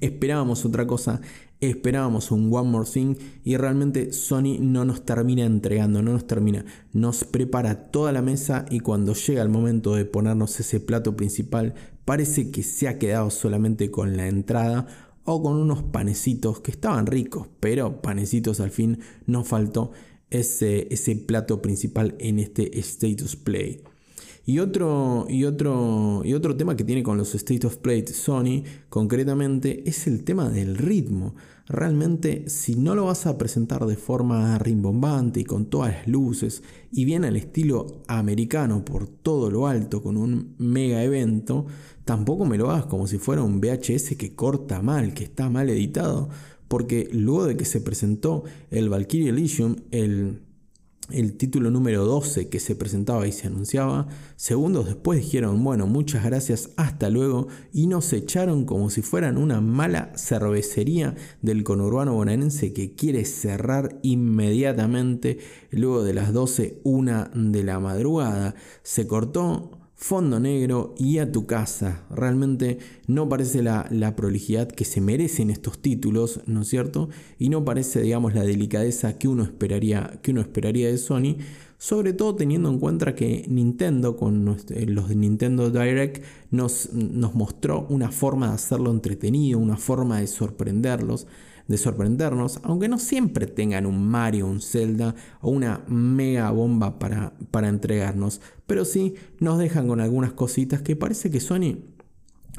esperábamos 0.00 0.66
otra 0.66 0.86
cosa 0.86 1.22
esperábamos 1.60 2.30
un 2.30 2.52
One 2.52 2.70
More 2.70 2.88
Thing 2.88 3.14
y 3.44 3.56
realmente 3.56 4.12
Sony 4.12 4.58
no 4.60 4.84
nos 4.84 5.04
termina 5.04 5.44
entregando, 5.44 6.02
no 6.02 6.12
nos 6.12 6.26
termina, 6.26 6.64
nos 6.92 7.24
prepara 7.24 7.90
toda 7.90 8.12
la 8.12 8.22
mesa 8.22 8.66
y 8.70 8.80
cuando 8.80 9.14
llega 9.14 9.42
el 9.42 9.48
momento 9.48 9.94
de 9.94 10.04
ponernos 10.04 10.58
ese 10.60 10.80
plato 10.80 11.16
principal 11.16 11.74
parece 12.06 12.50
que 12.50 12.62
se 12.62 12.88
ha 12.88 12.98
quedado 12.98 13.28
solamente 13.28 13.90
con 13.90 14.16
la 14.16 14.26
entrada 14.28 14.86
o 15.24 15.42
con 15.42 15.56
unos 15.56 15.82
panecitos 15.82 16.60
que 16.60 16.70
estaban 16.70 17.04
ricos, 17.04 17.48
pero 17.60 18.00
panecitos 18.00 18.60
al 18.60 18.70
fin 18.70 19.00
no 19.26 19.44
faltó 19.44 19.90
ese, 20.30 20.88
ese 20.90 21.16
plato 21.16 21.60
principal 21.60 22.14
en 22.18 22.38
este 22.38 22.78
Status 22.78 23.36
Play. 23.36 23.82
Y 24.48 24.60
otro, 24.60 25.26
y, 25.28 25.42
otro, 25.44 26.22
y 26.24 26.32
otro 26.32 26.56
tema 26.56 26.76
que 26.76 26.84
tiene 26.84 27.02
con 27.02 27.18
los 27.18 27.34
State 27.34 27.66
of 27.66 27.78
Play 27.78 28.06
Sony 28.06 28.62
concretamente 28.88 29.82
es 29.88 30.06
el 30.06 30.22
tema 30.22 30.48
del 30.48 30.78
ritmo. 30.78 31.34
Realmente 31.66 32.48
si 32.48 32.76
no 32.76 32.94
lo 32.94 33.06
vas 33.06 33.26
a 33.26 33.38
presentar 33.38 33.84
de 33.86 33.96
forma 33.96 34.56
rimbombante 34.60 35.40
y 35.40 35.44
con 35.44 35.66
todas 35.66 35.92
las 35.92 36.06
luces 36.06 36.62
y 36.92 37.04
bien 37.04 37.24
al 37.24 37.34
estilo 37.34 38.02
americano 38.06 38.84
por 38.84 39.08
todo 39.08 39.50
lo 39.50 39.66
alto 39.66 40.00
con 40.00 40.16
un 40.16 40.54
mega 40.58 41.02
evento, 41.02 41.66
tampoco 42.06 42.46
me 42.46 42.56
lo 42.56 42.70
hagas 42.70 42.86
como 42.86 43.06
si 43.06 43.18
fuera 43.18 43.42
un 43.42 43.60
VHS 43.60 44.16
que 44.16 44.34
corta 44.34 44.80
mal, 44.80 45.12
que 45.12 45.24
está 45.24 45.50
mal 45.50 45.68
editado. 45.68 46.30
Porque 46.68 47.10
luego 47.12 47.44
de 47.44 47.56
que 47.56 47.66
se 47.66 47.82
presentó 47.82 48.44
el 48.70 48.88
Valkyrie 48.88 49.28
Elysium, 49.28 49.76
el 49.90 50.46
el 51.10 51.36
título 51.36 51.70
número 51.70 52.04
12 52.04 52.48
que 52.48 52.58
se 52.58 52.74
presentaba 52.74 53.26
y 53.26 53.32
se 53.32 53.46
anunciaba, 53.46 54.08
segundos 54.36 54.86
después 54.86 55.20
dijeron, 55.20 55.62
bueno, 55.62 55.86
muchas 55.86 56.24
gracias, 56.24 56.70
hasta 56.76 57.10
luego, 57.10 57.46
y 57.72 57.86
nos 57.86 58.12
echaron 58.12 58.64
como 58.64 58.90
si 58.90 59.02
fueran 59.02 59.38
una 59.38 59.60
mala 59.60 60.12
cervecería 60.16 61.14
del 61.42 61.62
conurbano 61.62 62.14
bonaerense 62.14 62.72
que 62.72 62.94
quiere 62.94 63.24
cerrar 63.24 63.98
inmediatamente 64.02 65.38
luego 65.70 66.02
de 66.02 66.14
las 66.14 66.32
12, 66.32 66.80
una 66.82 67.30
de 67.34 67.62
la 67.62 67.78
madrugada. 67.78 68.54
Se 68.82 69.06
cortó 69.06 69.75
fondo 69.96 70.38
negro 70.38 70.94
y 70.98 71.18
a 71.18 71.32
tu 71.32 71.46
casa. 71.46 72.04
Realmente 72.10 72.78
no 73.06 73.28
parece 73.28 73.62
la, 73.62 73.88
la, 73.90 74.14
prolijidad 74.14 74.68
que 74.68 74.84
se 74.84 75.00
merecen 75.00 75.50
estos 75.50 75.78
títulos, 75.80 76.40
¿no 76.46 76.62
es 76.62 76.68
cierto? 76.68 77.08
Y 77.38 77.48
no 77.48 77.64
parece, 77.64 78.02
digamos, 78.02 78.34
la 78.34 78.44
delicadeza 78.44 79.18
que 79.18 79.26
uno 79.26 79.42
esperaría, 79.42 80.20
que 80.22 80.32
uno 80.32 80.42
esperaría 80.42 80.88
de 80.88 80.98
Sony, 80.98 81.38
sobre 81.78 82.12
todo 82.12 82.36
teniendo 82.36 82.68
en 82.68 82.78
cuenta 82.78 83.14
que 83.14 83.46
Nintendo, 83.48 84.16
con 84.16 84.44
los 84.44 84.66
de 84.66 85.14
Nintendo 85.16 85.70
Direct, 85.70 86.22
nos, 86.50 86.92
nos 86.92 87.34
mostró 87.34 87.86
una 87.88 88.12
forma 88.12 88.48
de 88.48 88.54
hacerlo 88.54 88.90
entretenido, 88.90 89.58
una 89.58 89.78
forma 89.78 90.20
de 90.20 90.26
sorprenderlos 90.26 91.26
de 91.68 91.78
sorprendernos, 91.78 92.60
aunque 92.62 92.88
no 92.88 92.98
siempre 92.98 93.46
tengan 93.46 93.86
un 93.86 94.06
Mario, 94.08 94.46
un 94.46 94.60
Zelda 94.60 95.14
o 95.40 95.50
una 95.50 95.82
mega 95.88 96.50
bomba 96.50 96.98
para, 96.98 97.32
para 97.50 97.68
entregarnos, 97.68 98.40
pero 98.66 98.84
sí 98.84 99.14
nos 99.40 99.58
dejan 99.58 99.88
con 99.88 100.00
algunas 100.00 100.32
cositas 100.32 100.82
que 100.82 100.96
parece 100.96 101.30
que 101.30 101.40
Sony 101.40 101.95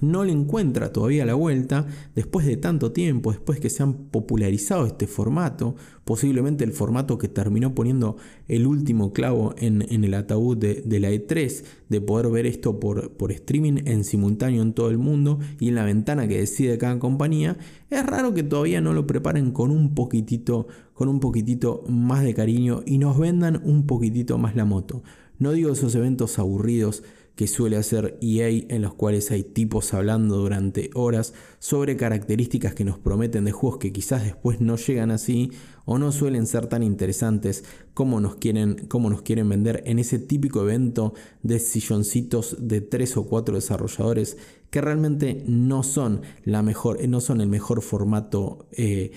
no 0.01 0.23
le 0.23 0.31
encuentra 0.31 0.91
todavía 0.91 1.25
la 1.25 1.33
vuelta 1.33 1.87
después 2.15 2.45
de 2.45 2.57
tanto 2.57 2.91
tiempo, 2.91 3.31
después 3.31 3.59
que 3.59 3.69
se 3.69 3.83
han 3.83 3.93
popularizado 3.93 4.85
este 4.85 5.07
formato, 5.07 5.75
posiblemente 6.05 6.63
el 6.63 6.71
formato 6.71 7.17
que 7.17 7.27
terminó 7.27 7.73
poniendo 7.73 8.17
el 8.47 8.67
último 8.67 9.11
clavo 9.11 9.55
en, 9.57 9.81
el 9.81 10.13
ataúd 10.13 10.57
de, 10.57 10.99
la 10.99 11.11
E3, 11.11 11.63
de 11.89 12.01
poder 12.01 12.29
ver 12.29 12.45
esto 12.45 12.79
por, 12.79 13.11
por 13.11 13.31
streaming 13.31 13.83
en 13.85 14.03
simultáneo 14.03 14.61
en 14.61 14.73
todo 14.73 14.89
el 14.89 14.97
mundo 14.97 15.39
y 15.59 15.69
en 15.69 15.75
la 15.75 15.83
ventana 15.83 16.27
que 16.27 16.37
decide 16.37 16.77
cada 16.77 16.99
compañía, 16.99 17.57
es 17.89 18.05
raro 18.05 18.33
que 18.33 18.43
todavía 18.43 18.81
no 18.81 18.93
lo 18.93 19.07
preparen 19.07 19.51
con 19.51 19.71
un 19.71 19.95
poquitito, 19.95 20.67
con 20.93 21.09
un 21.09 21.19
poquitito 21.19 21.83
más 21.87 22.23
de 22.23 22.33
cariño 22.33 22.83
y 22.85 22.97
nos 22.97 23.17
vendan 23.17 23.61
un 23.63 23.85
poquitito 23.87 24.37
más 24.37 24.55
la 24.55 24.65
moto. 24.65 25.03
No 25.39 25.51
digo 25.51 25.71
esos 25.71 25.93
eventos 25.93 26.39
aburridos 26.39 27.03
que 27.37 27.45
suele 27.45 27.77
hacer 27.77 28.17
EA 28.19 28.49
en 28.49 28.81
los 28.81 28.95
cuales 28.95 29.29
hay 29.29 29.43
tipos 29.43 29.93
hablando 29.93 30.37
durante 30.37 30.89
horas 30.95 31.35
sobre 31.59 31.95
características 31.95 32.73
que 32.73 32.83
nos 32.83 32.97
prometen 32.97 33.45
de 33.45 33.51
juegos 33.51 33.77
que 33.77 33.93
quizás 33.93 34.23
después 34.23 34.59
no 34.59 34.75
llegan 34.75 35.11
así 35.11 35.51
o 35.85 35.99
no 35.99 36.11
suelen 36.11 36.47
ser 36.47 36.65
tan 36.65 36.81
interesantes 36.81 37.63
como 37.93 38.19
nos 38.19 38.37
quieren, 38.37 38.87
como 38.87 39.11
nos 39.11 39.21
quieren 39.21 39.47
vender 39.47 39.83
en 39.85 39.99
ese 39.99 40.17
típico 40.17 40.63
evento 40.63 41.13
de 41.43 41.59
silloncitos 41.59 42.57
de 42.59 42.81
tres 42.81 43.15
o 43.17 43.27
cuatro 43.27 43.53
desarrolladores 43.53 44.37
que 44.71 44.81
realmente 44.81 45.43
no 45.45 45.83
son, 45.83 46.21
la 46.43 46.63
mejor, 46.63 47.07
no 47.07 47.21
son 47.21 47.39
el 47.41 47.49
mejor 47.49 47.83
formato 47.83 48.67
eh, 48.71 49.11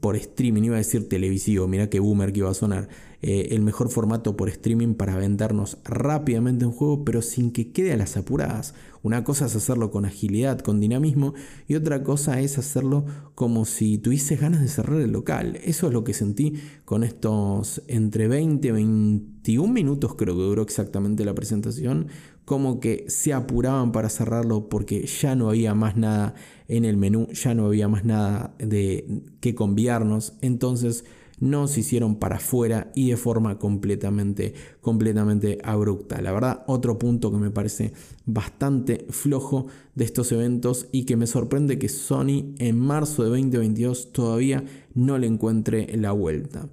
por 0.00 0.14
streaming, 0.16 0.62
iba 0.62 0.76
a 0.76 0.78
decir 0.78 1.08
televisivo, 1.08 1.66
mira 1.66 1.90
qué 1.90 1.98
boomer 1.98 2.32
que 2.32 2.40
iba 2.40 2.50
a 2.50 2.54
sonar 2.54 2.88
eh, 3.20 3.48
el 3.50 3.62
mejor 3.62 3.88
formato 3.88 4.36
por 4.36 4.48
streaming 4.48 4.94
para 4.94 5.16
vendernos 5.16 5.78
rápidamente 5.84 6.66
un 6.66 6.72
juego, 6.72 7.04
pero 7.04 7.20
sin 7.20 7.50
que 7.50 7.72
quede 7.72 7.92
a 7.92 7.96
las 7.96 8.16
apuradas. 8.16 8.74
Una 9.02 9.24
cosa 9.24 9.46
es 9.46 9.56
hacerlo 9.56 9.90
con 9.90 10.04
agilidad, 10.04 10.60
con 10.60 10.78
dinamismo, 10.78 11.34
y 11.66 11.74
otra 11.74 12.04
cosa 12.04 12.40
es 12.40 12.58
hacerlo 12.58 13.04
como 13.34 13.64
si 13.64 13.98
tuvieses 13.98 14.40
ganas 14.40 14.60
de 14.60 14.68
cerrar 14.68 15.00
el 15.00 15.10
local. 15.10 15.58
Eso 15.64 15.88
es 15.88 15.92
lo 15.92 16.04
que 16.04 16.14
sentí 16.14 16.54
con 16.84 17.02
estos 17.02 17.82
entre 17.88 18.28
20 18.28 18.68
y 18.68 18.70
21 18.70 19.72
minutos, 19.72 20.14
creo 20.14 20.36
que 20.36 20.42
duró 20.42 20.62
exactamente 20.62 21.24
la 21.24 21.34
presentación, 21.34 22.06
como 22.44 22.80
que 22.80 23.04
se 23.08 23.32
apuraban 23.32 23.92
para 23.92 24.08
cerrarlo 24.08 24.68
porque 24.68 25.06
ya 25.06 25.34
no 25.34 25.48
había 25.48 25.74
más 25.74 25.96
nada 25.96 26.34
en 26.68 26.84
el 26.84 26.96
menú, 26.96 27.28
ya 27.32 27.54
no 27.54 27.66
había 27.66 27.88
más 27.88 28.04
nada 28.04 28.54
de 28.58 29.22
que 29.40 29.54
conviarnos. 29.54 30.34
Entonces, 30.40 31.04
nos 31.42 31.76
hicieron 31.76 32.16
para 32.16 32.36
afuera 32.36 32.92
y 32.94 33.10
de 33.10 33.16
forma 33.16 33.58
completamente, 33.58 34.54
completamente 34.80 35.58
abrupta. 35.64 36.22
La 36.22 36.30
verdad, 36.30 36.62
otro 36.68 37.00
punto 37.00 37.32
que 37.32 37.38
me 37.38 37.50
parece 37.50 37.92
bastante 38.26 39.06
flojo 39.10 39.66
de 39.96 40.04
estos 40.04 40.30
eventos 40.30 40.86
y 40.92 41.04
que 41.04 41.16
me 41.16 41.26
sorprende 41.26 41.80
que 41.80 41.88
Sony 41.88 42.54
en 42.58 42.78
marzo 42.78 43.24
de 43.24 43.30
2022 43.30 44.12
todavía 44.12 44.64
no 44.94 45.18
le 45.18 45.26
encuentre 45.26 45.96
la 45.96 46.12
vuelta. 46.12 46.68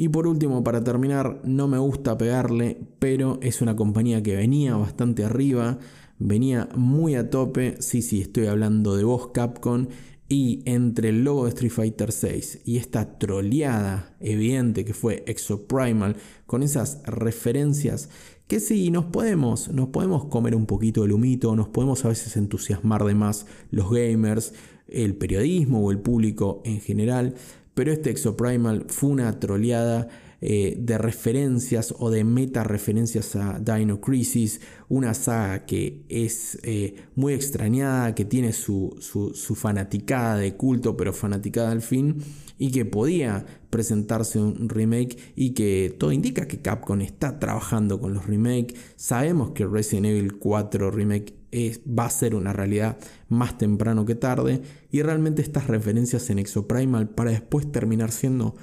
Y 0.00 0.10
por 0.10 0.28
último, 0.28 0.62
para 0.62 0.84
terminar, 0.84 1.40
no 1.42 1.66
me 1.66 1.76
gusta 1.76 2.16
pegarle, 2.16 2.80
pero 3.00 3.40
es 3.42 3.60
una 3.60 3.74
compañía 3.74 4.22
que 4.22 4.36
venía 4.36 4.76
bastante 4.76 5.24
arriba, 5.24 5.80
venía 6.20 6.68
muy 6.76 7.16
a 7.16 7.30
tope. 7.30 7.82
Sí, 7.82 8.00
sí, 8.02 8.20
estoy 8.20 8.46
hablando 8.46 8.94
de 8.94 9.02
vos, 9.02 9.30
Capcom. 9.34 9.88
Y 10.28 10.62
entre 10.66 11.08
el 11.08 11.24
logo 11.24 11.46
de 11.46 11.48
Street 11.48 11.72
Fighter 11.72 12.10
VI 12.12 12.60
y 12.64 12.76
esta 12.76 13.18
troleada 13.18 14.14
evidente 14.20 14.84
que 14.84 14.94
fue 14.94 15.24
Exoprimal, 15.26 16.14
con 16.46 16.62
esas 16.62 17.02
referencias 17.04 18.08
que 18.46 18.60
sí, 18.60 18.92
nos 18.92 19.06
podemos, 19.06 19.68
nos 19.72 19.88
podemos 19.88 20.26
comer 20.26 20.54
un 20.54 20.66
poquito 20.66 21.04
el 21.04 21.10
humito, 21.10 21.56
nos 21.56 21.70
podemos 21.70 22.04
a 22.04 22.08
veces 22.08 22.36
entusiasmar 22.36 23.02
de 23.02 23.16
más 23.16 23.46
los 23.72 23.90
gamers, 23.90 24.54
el 24.86 25.16
periodismo 25.16 25.84
o 25.84 25.90
el 25.90 25.98
público 25.98 26.62
en 26.64 26.80
general, 26.80 27.34
pero 27.78 27.92
este 27.92 28.10
Exoprimal 28.10 28.86
fue 28.88 29.10
una 29.10 29.38
troleada 29.38 30.08
eh, 30.40 30.76
de 30.78 30.98
referencias 30.98 31.92
o 31.98 32.10
de 32.10 32.22
meta 32.22 32.62
referencias 32.62 33.34
a 33.34 33.58
Dino 33.58 34.00
Crisis, 34.00 34.60
una 34.88 35.12
saga 35.12 35.66
que 35.66 36.04
es 36.08 36.58
eh, 36.62 36.94
muy 37.16 37.32
extrañada, 37.32 38.14
que 38.14 38.24
tiene 38.24 38.52
su, 38.52 38.96
su, 39.00 39.54
fanaticada 39.56 40.36
de 40.36 40.54
culto, 40.54 40.96
pero 40.96 41.12
fanaticada 41.12 41.72
al 41.72 41.82
fin, 41.82 42.22
y 42.56 42.70
que 42.70 42.84
podía 42.84 43.46
presentarse 43.70 44.38
un 44.38 44.68
remake 44.68 45.18
y 45.34 45.54
que 45.54 45.94
todo 45.98 46.12
indica 46.12 46.46
que 46.46 46.60
Capcom 46.60 47.00
está 47.00 47.40
trabajando 47.40 48.00
con 48.00 48.14
los 48.14 48.26
remakes. 48.26 48.76
Sabemos 48.94 49.50
que 49.50 49.66
Resident 49.66 50.06
Evil 50.06 50.38
4 50.38 50.90
Remake 50.92 51.34
va 51.52 52.06
a 52.06 52.10
ser 52.10 52.34
una 52.34 52.52
realidad 52.52 52.98
más 53.28 53.58
temprano 53.58 54.04
que 54.04 54.14
tarde 54.14 54.62
y 54.90 55.02
realmente 55.02 55.42
estas 55.42 55.66
referencias 55.66 56.30
en 56.30 56.38
Exoprimal 56.38 57.08
para 57.08 57.30
después 57.30 57.70
terminar 57.72 58.12
siendo 58.12 58.54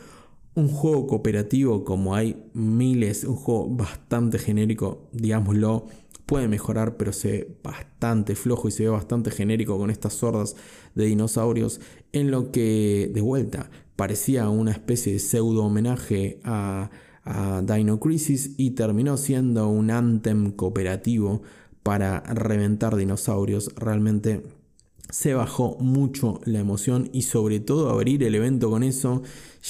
un 0.56 0.70
juego 0.70 1.06
cooperativo 1.08 1.84
como 1.84 2.16
hay 2.16 2.44
miles, 2.54 3.26
un 3.26 3.36
juego 3.36 3.68
bastante 3.70 4.40
genérico, 4.40 5.10
digámoslo, 5.12 5.88
puede 6.26 6.48
mejorar, 6.48 6.98
pero 6.98 7.14
se 7.14 7.32
ve 7.32 7.58
bastante 7.64 8.36
flojo 8.36 8.68
y 8.68 8.72
se 8.72 8.84
ve 8.84 8.90
bastante 8.90 9.32
genérico 9.32 9.78
con 9.78 9.92
estas 9.92 10.14
sordas 10.14 10.56
de 10.96 11.06
dinosaurios, 11.06 11.82
en 12.14 12.32
lo 12.32 12.52
que 12.52 13.12
de 13.14 13.22
vuelta 13.22 13.70
parecía 13.96 14.50
una 14.50 14.72
especie 14.72 15.14
de 15.14 15.20
pseudo 15.20 15.66
homenaje 15.66 16.40
a, 16.44 16.90
a 17.24 17.62
Dino 17.62 18.00
Crisis 18.00 18.56
y 18.58 18.72
terminó 18.72 19.18
siendo 19.18 19.68
un 19.68 19.92
anthem 19.92 20.52
cooperativo 20.52 21.42
para 21.84 22.22
reventar 22.22 22.96
dinosaurios. 22.96 23.72
Realmente 23.76 24.42
se 25.10 25.34
bajó 25.34 25.78
mucho 25.80 26.42
la 26.46 26.60
emoción 26.60 27.10
y 27.14 27.24
sobre 27.24 27.60
todo 27.60 27.90
abrir 27.90 28.24
el 28.24 28.36
evento 28.36 28.70
con 28.70 28.84
eso 28.84 29.22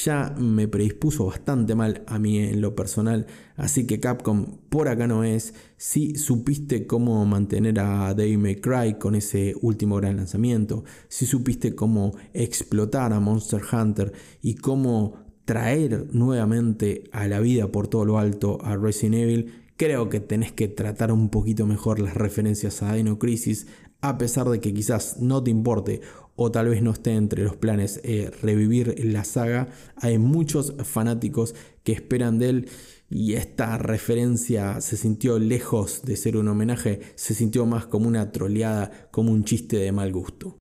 ya 0.03 0.35
me 0.37 0.67
predispuso 0.67 1.25
bastante 1.25 1.73
mal 1.73 2.03
a 2.07 2.19
mí 2.19 2.39
en 2.39 2.61
lo 2.61 2.75
personal. 2.75 3.27
Así 3.55 3.87
que 3.87 3.99
Capcom 3.99 4.57
por 4.69 4.89
acá 4.89 5.07
no 5.07 5.23
es. 5.23 5.53
Si 5.77 6.15
supiste 6.15 6.85
cómo 6.85 7.25
mantener 7.25 7.79
a 7.79 8.13
Devil 8.13 8.39
May 8.39 8.99
con 8.99 9.15
ese 9.15 9.55
último 9.61 9.95
gran 9.97 10.17
lanzamiento. 10.17 10.83
Si 11.07 11.25
supiste 11.25 11.75
cómo 11.75 12.13
explotar 12.33 13.13
a 13.13 13.19
Monster 13.21 13.61
Hunter 13.71 14.11
y 14.41 14.55
cómo 14.55 15.25
traer 15.45 16.07
nuevamente 16.11 17.05
a 17.11 17.27
la 17.27 17.39
vida 17.39 17.71
por 17.71 17.87
todo 17.87 18.03
lo 18.03 18.19
alto 18.19 18.59
a 18.63 18.75
Resident 18.75 19.15
Evil. 19.15 19.61
Creo 19.77 20.09
que 20.09 20.19
tenés 20.19 20.51
que 20.51 20.67
tratar 20.67 21.11
un 21.11 21.29
poquito 21.29 21.65
mejor 21.67 21.99
las 21.99 22.15
referencias 22.15 22.81
a 22.81 22.93
Dino 22.93 23.19
Crisis, 23.19 23.67
a 24.09 24.17
pesar 24.17 24.49
de 24.49 24.59
que 24.59 24.73
quizás 24.73 25.17
no 25.19 25.43
te 25.43 25.51
importe 25.51 26.01
o 26.35 26.51
tal 26.51 26.69
vez 26.69 26.81
no 26.81 26.91
esté 26.91 27.13
entre 27.13 27.43
los 27.43 27.55
planes 27.55 28.01
eh, 28.03 28.31
revivir 28.41 29.05
la 29.05 29.23
saga, 29.23 29.69
hay 29.95 30.17
muchos 30.17 30.73
fanáticos 30.83 31.55
que 31.83 31.93
esperan 31.93 32.39
de 32.39 32.49
él 32.49 32.69
y 33.09 33.33
esta 33.33 33.77
referencia 33.77 34.81
se 34.81 34.97
sintió 34.97 35.39
lejos 35.39 36.01
de 36.03 36.17
ser 36.17 36.37
un 36.37 36.47
homenaje, 36.47 37.01
se 37.15 37.33
sintió 37.33 37.65
más 37.65 37.85
como 37.85 38.07
una 38.07 38.31
troleada, 38.31 39.09
como 39.11 39.31
un 39.31 39.43
chiste 39.45 39.77
de 39.77 39.91
mal 39.91 40.11
gusto. 40.11 40.57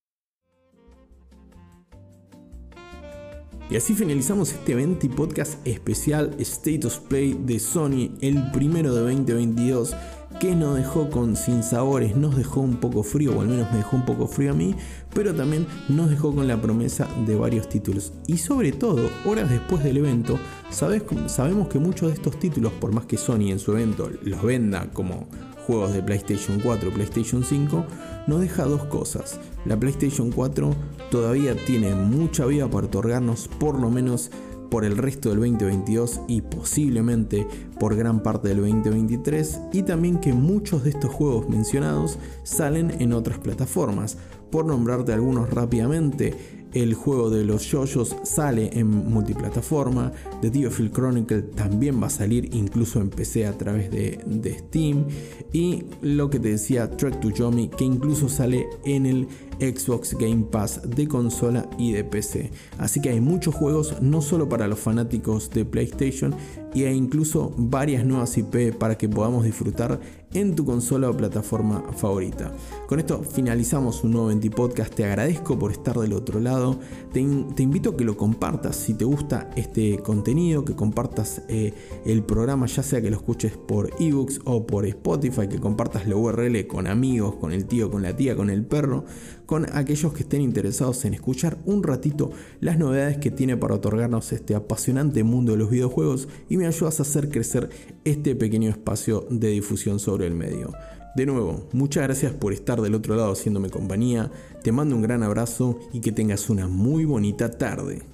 Y 3.71 3.77
así 3.77 3.95
finalizamos 3.95 4.53
este 4.53 4.73
evento 4.73 5.07
y 5.07 5.09
podcast 5.09 5.67
especial 5.67 6.37
State 6.39 6.87
of 6.87 6.99
Play 7.09 7.33
de 7.47 7.59
Sony, 7.59 8.11
el 8.21 8.51
primero 8.53 8.95
de 8.95 9.01
2022 9.01 9.97
que 10.45 10.55
nos 10.55 10.77
dejó 10.77 11.09
con 11.09 11.37
sin 11.37 11.63
sabores, 11.63 12.17
nos 12.17 12.37
dejó 12.37 12.61
un 12.61 12.77
poco 12.77 13.03
frío, 13.03 13.35
o 13.35 13.41
al 13.41 13.49
menos 13.49 13.71
me 13.71 13.79
dejó 13.79 13.97
un 13.97 14.05
poco 14.05 14.27
frío 14.27 14.51
a 14.51 14.55
mí, 14.55 14.75
pero 15.15 15.35
también 15.35 15.67
nos 15.89 16.11
dejó 16.11 16.35
con 16.35 16.47
la 16.47 16.61
promesa 16.61 17.09
de 17.27 17.35
varios 17.35 17.67
títulos. 17.67 18.13
Y 18.27 18.37
sobre 18.37 18.73
todo, 18.73 19.09
horas 19.25 19.49
después 19.49 19.83
del 19.83 19.97
evento, 19.97 20.39
sabemos 20.69 21.69
que 21.69 21.79
muchos 21.79 22.09
de 22.09 22.17
estos 22.17 22.39
títulos, 22.39 22.75
por 22.75 22.93
más 22.93 23.07
que 23.07 23.17
Sony 23.17 23.53
en 23.53 23.59
su 23.59 23.73
evento 23.73 24.11
los 24.23 24.43
venda 24.43 24.91
como 24.93 25.29
juegos 25.67 25.95
de 25.95 26.03
PlayStation 26.03 26.61
4 26.61 26.91
o 26.91 26.93
PlayStation 26.93 27.43
5, 27.43 27.87
nos 28.27 28.41
deja 28.43 28.65
dos 28.65 28.85
cosas. 28.85 29.41
La 29.65 29.81
PlayStation 29.81 30.31
4 30.31 30.75
todavía 31.11 31.57
tiene 31.65 31.95
mucha 31.95 32.45
vida 32.45 32.69
para 32.69 32.87
otorgarnos 32.87 33.49
por 33.49 33.81
lo 33.81 33.89
menos 33.89 34.31
por 34.75 34.85
el 34.85 34.97
resto 34.97 35.29
del 35.29 35.39
2022 35.39 36.23
y 36.27 36.41
posiblemente 36.41 37.47
por 37.79 37.95
gran 37.95 38.25
parte 38.25 38.49
del 38.49 38.57
2023 38.57 39.61
y 39.73 39.85
también 39.85 40.19
que 40.19 40.33
muchos 40.33 40.83
de 40.83 40.91
estos 40.91 41.15
juegos 41.15 41.49
mencionados 41.49 42.19
salen 42.43 42.91
en 43.01 43.13
otras 43.13 43.39
plataformas. 43.39 44.19
Por 44.51 44.67
nombrarte 44.67 45.13
algunos 45.13 45.49
rápidamente, 45.49 46.35
el 46.75 46.95
juego 46.95 47.31
de 47.31 47.45
los 47.45 47.71
yoyos 47.71 48.17
sale 48.25 48.71
en 48.73 48.89
multiplataforma. 48.89 50.13
The 50.43 50.51
Theophil 50.51 50.91
Chronicle 50.91 51.43
también 51.43 52.03
va 52.03 52.09
a 52.09 52.11
salir 52.11 52.53
incluso 52.53 53.01
en 53.01 53.11
PC 53.11 53.47
a 53.47 53.57
través 53.57 53.91
de, 53.93 54.57
Steam. 54.59 55.07
Y 55.53 55.85
lo 56.03 56.29
que 56.29 56.41
te 56.41 56.49
decía, 56.49 56.91
Trek 56.91 57.21
to 57.21 57.31
Yomi, 57.31 57.69
que 57.69 57.85
incluso 57.85 58.29
sale 58.29 58.67
en 58.85 59.07
el 59.07 59.29
Xbox 59.61 60.15
Game 60.19 60.45
Pass 60.51 60.81
de 60.85 61.09
consola 61.09 61.69
y 61.79 61.93
de 61.93 62.05
PC. 62.05 62.51
Así 62.79 63.01
que 63.01 63.11
hay 63.11 63.21
muchos 63.21 63.55
juegos, 63.55 64.01
no 64.01 64.21
solo 64.21 64.49
para 64.49 64.69
los 64.69 64.79
fanáticos 64.79 65.51
de 65.51 65.65
PlayStation, 65.65 66.35
y 66.75 66.85
hay 66.85 66.97
incluso 66.97 67.55
varias 67.57 68.05
nuevas 68.05 68.37
IP 68.37 68.77
para 68.77 68.99
que 68.99 69.09
podamos 69.09 69.45
disfrutar 69.45 70.01
en 70.35 70.57
tu 70.57 70.65
consola 70.65 71.09
o 71.09 71.17
plataforma 71.17 71.85
favorita. 71.97 72.53
Con 72.89 72.99
esto 72.99 73.23
finalizamos 73.23 74.03
un 74.03 74.11
nuevo 74.11 74.27
20 74.27 74.51
Podcast. 74.51 74.93
Te 74.93 75.05
agradezco 75.05 75.59
por 75.59 75.71
estar 75.71 75.97
del 75.97 76.13
otro 76.13 76.41
lado. 76.41 76.81
Te, 77.13 77.21
invito 77.21 77.91
a 77.91 77.97
que 77.97 78.05
lo 78.05 78.17
compartas 78.17 78.75
si 78.75 78.95
te 78.95 79.05
gusta 79.05 79.51
este 79.55 79.99
contenido, 79.99 80.65
que 80.65 80.75
compartas 80.75 81.43
eh, 81.49 81.73
el 82.05 82.25
programa, 82.25 82.67
ya 82.67 82.83
sea 82.83 83.01
que 83.01 83.11
lo 83.11 83.17
escuches 83.17 83.57
por 83.57 83.91
ebooks 84.01 84.41
o 84.45 84.67
por 84.67 84.87
Spotify, 84.87 85.47
que 85.49 85.61
compartas 85.61 86.09
la 86.09 86.17
URL 86.17 86.67
con 86.67 86.89
amigos, 86.89 87.37
con 87.37 87.53
el 87.53 87.67
tío, 87.67 87.91
con 87.91 88.03
la 88.03 88.17
tía, 88.17 88.35
con 88.35 88.51
el 88.51 88.65
perro, 88.65 89.05
con 89.47 89.67
aquellos 89.77 90.13
que 90.13 90.23
estén 90.23 90.41
interesados 90.41 91.05
en 91.05 91.15
escuchar 91.15 91.59
un 91.65 91.83
ratito 91.83 92.31
las 92.61 92.79
novedades 92.79 93.19
que 93.19 93.31
tiene 93.31 93.57
para 93.57 93.75
otorgarnos 93.75 94.33
este 94.33 94.55
apasionante 94.55 95.25
mundo 95.25 95.53
de 95.53 95.59
los 95.59 95.71
videojuegos 95.71 96.29
y 96.49 96.57
me 96.57 96.67
ayudas 96.67 96.99
a 96.99 97.03
hacer 97.03 97.31
crecer 97.31 97.71
este 98.05 98.35
pequeño 98.35 98.71
espacio 98.71 99.27
de 99.31 99.49
difusión 99.49 99.99
sobre 99.99 100.27
el 100.27 100.35
medio. 100.35 100.73
De 101.15 101.27
nuevo, 101.27 101.69
muchas 101.73 102.03
gracias 102.05 102.33
por 102.33 102.53
estar 102.53 102.81
del 102.81 102.95
otro 102.95 103.15
lado 103.15 103.33
haciéndome 103.33 103.71
compañía, 103.71 104.33
te 104.63 104.73
mando 104.73 104.97
un 104.97 105.03
gran 105.03 105.23
abrazo 105.23 105.79
y 105.93 106.01
que 106.01 106.11
tengas 106.11 106.51
una 106.51 106.67
muy 106.67 107.05
bonita 107.05 107.51
tarde. 107.51 108.14